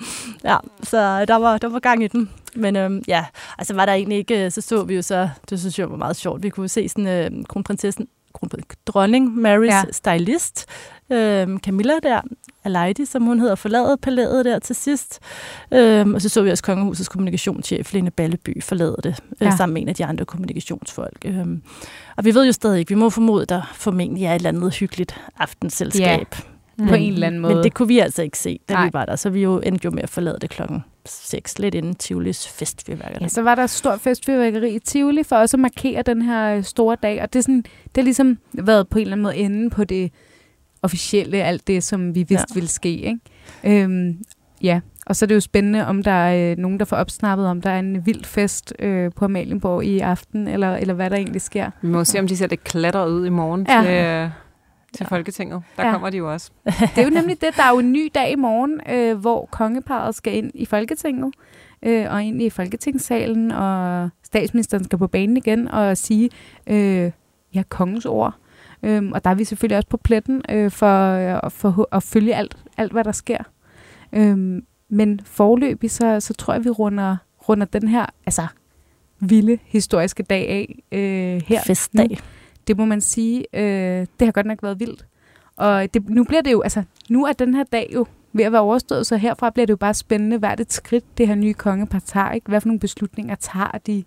[0.45, 2.31] Ja, så der var, der var gang i den.
[2.57, 3.25] Men øhm, ja,
[3.59, 6.17] altså var der egentlig ikke, så så vi jo så, det synes jeg var meget
[6.17, 8.09] sjovt, vi kunne se sådan øh, kronprinsessen
[8.87, 9.83] dronning Marys ja.
[9.93, 10.67] stylist,
[11.11, 12.21] øh, Camilla der,
[12.65, 15.21] Aleidi, som hun hedder, forlade palæet der til sidst.
[15.73, 19.57] Øh, og så så vi også kongehusets kommunikationschef, Lene Balleby, forlade det, øh, ja.
[19.57, 21.25] sammen med en af de andre kommunikationsfolk.
[21.25, 21.47] Øh,
[22.17, 24.75] og vi ved jo stadig ikke, vi må formode, der formentlig er et eller andet
[24.75, 26.35] hyggeligt aftenselskab.
[26.35, 26.56] Ja.
[26.79, 26.89] Mm.
[26.89, 27.55] På en eller anden måde.
[27.55, 28.85] Men det kunne vi altså ikke se, da Nej.
[28.85, 29.17] vi var der.
[29.17, 33.19] Så vi jo endte jo med at forlade det klokken 6, lidt inden Tivolis festfyrværkeri.
[33.23, 36.97] Ja, så var der stor festfyrværkeri i Tivoli for også at markere den her store
[37.03, 37.23] dag.
[37.23, 39.85] Og det, er sådan, det har ligesom været på en eller anden måde inde på
[39.85, 40.11] det
[40.83, 42.55] officielle, alt det, som vi vidste ja.
[42.55, 42.89] ville ske.
[42.89, 43.19] Ikke?
[43.83, 44.19] Øhm,
[44.63, 47.47] ja, Og så er det jo spændende, om der er øh, nogen, der får opsnappet,
[47.47, 51.17] om der er en vild fest øh, på Amalienborg i aften, eller, eller hvad der
[51.17, 51.71] egentlig sker.
[51.83, 53.83] Vi må se, om de ser det klatre ud i morgen Ja.
[53.83, 54.31] til, øh,
[54.97, 55.17] til Ja.
[55.17, 55.63] Folketinget.
[55.77, 55.93] Der Ja.
[55.93, 56.51] kommer de jo også.
[56.95, 59.49] Det er jo nemlig det, der er jo en ny dag i morgen, øh, hvor
[59.53, 61.35] kongeparet skal ind i Folketinget,
[61.83, 66.31] øh, og ind i Folketingssalen, og statsministeren skal på banen igen og sige,
[66.67, 67.11] øh,
[67.55, 68.35] ja, kongens ord.
[68.83, 71.13] Øhm, og der er vi selvfølgelig også på pletten øh, for,
[71.45, 73.39] øh, for at følge alt, alt, hvad der sker.
[74.13, 77.17] Øhm, men forløbig, så, så tror jeg, vi runder,
[77.49, 78.47] runder den her altså,
[79.21, 81.61] vilde historiske dag af øh, her.
[81.67, 82.09] Festdag.
[82.11, 82.17] Nu.
[82.67, 83.45] Det må man sige.
[83.53, 85.07] Øh, det har godt nok været vildt.
[85.57, 88.53] Og det, nu bliver det jo, altså, nu er den her dag jo ved at
[88.53, 91.55] være overstået, så herfra bliver det jo bare spændende, hvert et skridt, det her nye
[91.55, 92.49] kongepar tager, ikke?
[92.49, 94.05] Hvad for nogle beslutninger tager de?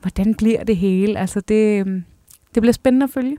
[0.00, 1.18] Hvordan bliver det hele?
[1.18, 2.04] Altså, det, øhm,
[2.54, 3.36] det bliver spændende at følge.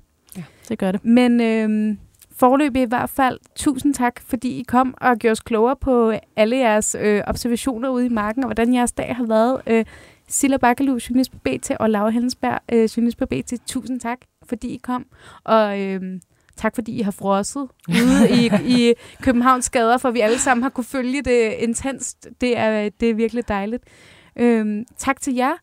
[0.69, 1.05] Det gør det.
[1.05, 1.97] Men øhm,
[2.31, 6.57] forløbig i hvert fald, tusind tak, fordi I kom og gjorde os klogere på alle
[6.57, 9.61] jeres øh, observationer ude i marken, og hvordan jeres dag har været.
[9.67, 9.85] Øh,
[10.27, 13.53] Silla Bakkelu, journalist på BT, og Laura Hensberg, øh, journalist på BT.
[13.67, 14.17] Tusind tak,
[14.49, 15.05] fordi I kom.
[15.43, 16.21] Og øhm,
[16.55, 20.69] tak, fordi I har frosset ude i, i Københavns gader, for vi alle sammen har
[20.69, 22.27] kunne følge det intenst.
[22.41, 23.83] Det er, det er virkelig dejligt.
[24.35, 25.53] Øhm, tak til jer.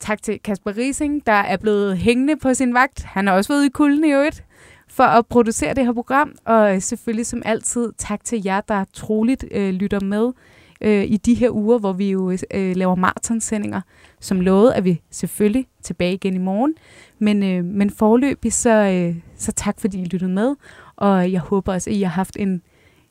[0.00, 3.02] Tak til Kasper Rising, der er blevet hængende på sin vagt.
[3.02, 4.44] Han har også været ude i kulden i øvrigt
[4.88, 6.32] for at producere det her program.
[6.44, 10.32] Og selvfølgelig som altid tak til jer, der troligt øh, lytter med
[10.80, 13.80] øh, i de her uger, hvor vi jo øh, laver maratonsendinger.
[14.20, 16.74] Som lovede, at vi selvfølgelig tilbage igen i morgen.
[17.18, 20.54] Men, øh, men forløbig, så, øh, så tak fordi I lyttede med.
[20.96, 22.62] Og jeg håber også, at I har haft en,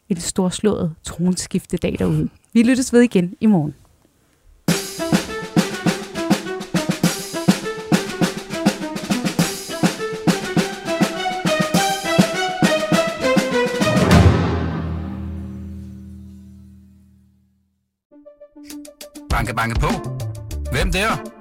[0.10, 2.30] en storslået tronskiftedag derude.
[2.54, 3.74] Vi lyttes ved igen i morgen.
[19.30, 19.88] Banke, banke på.
[20.72, 21.41] Hvem der?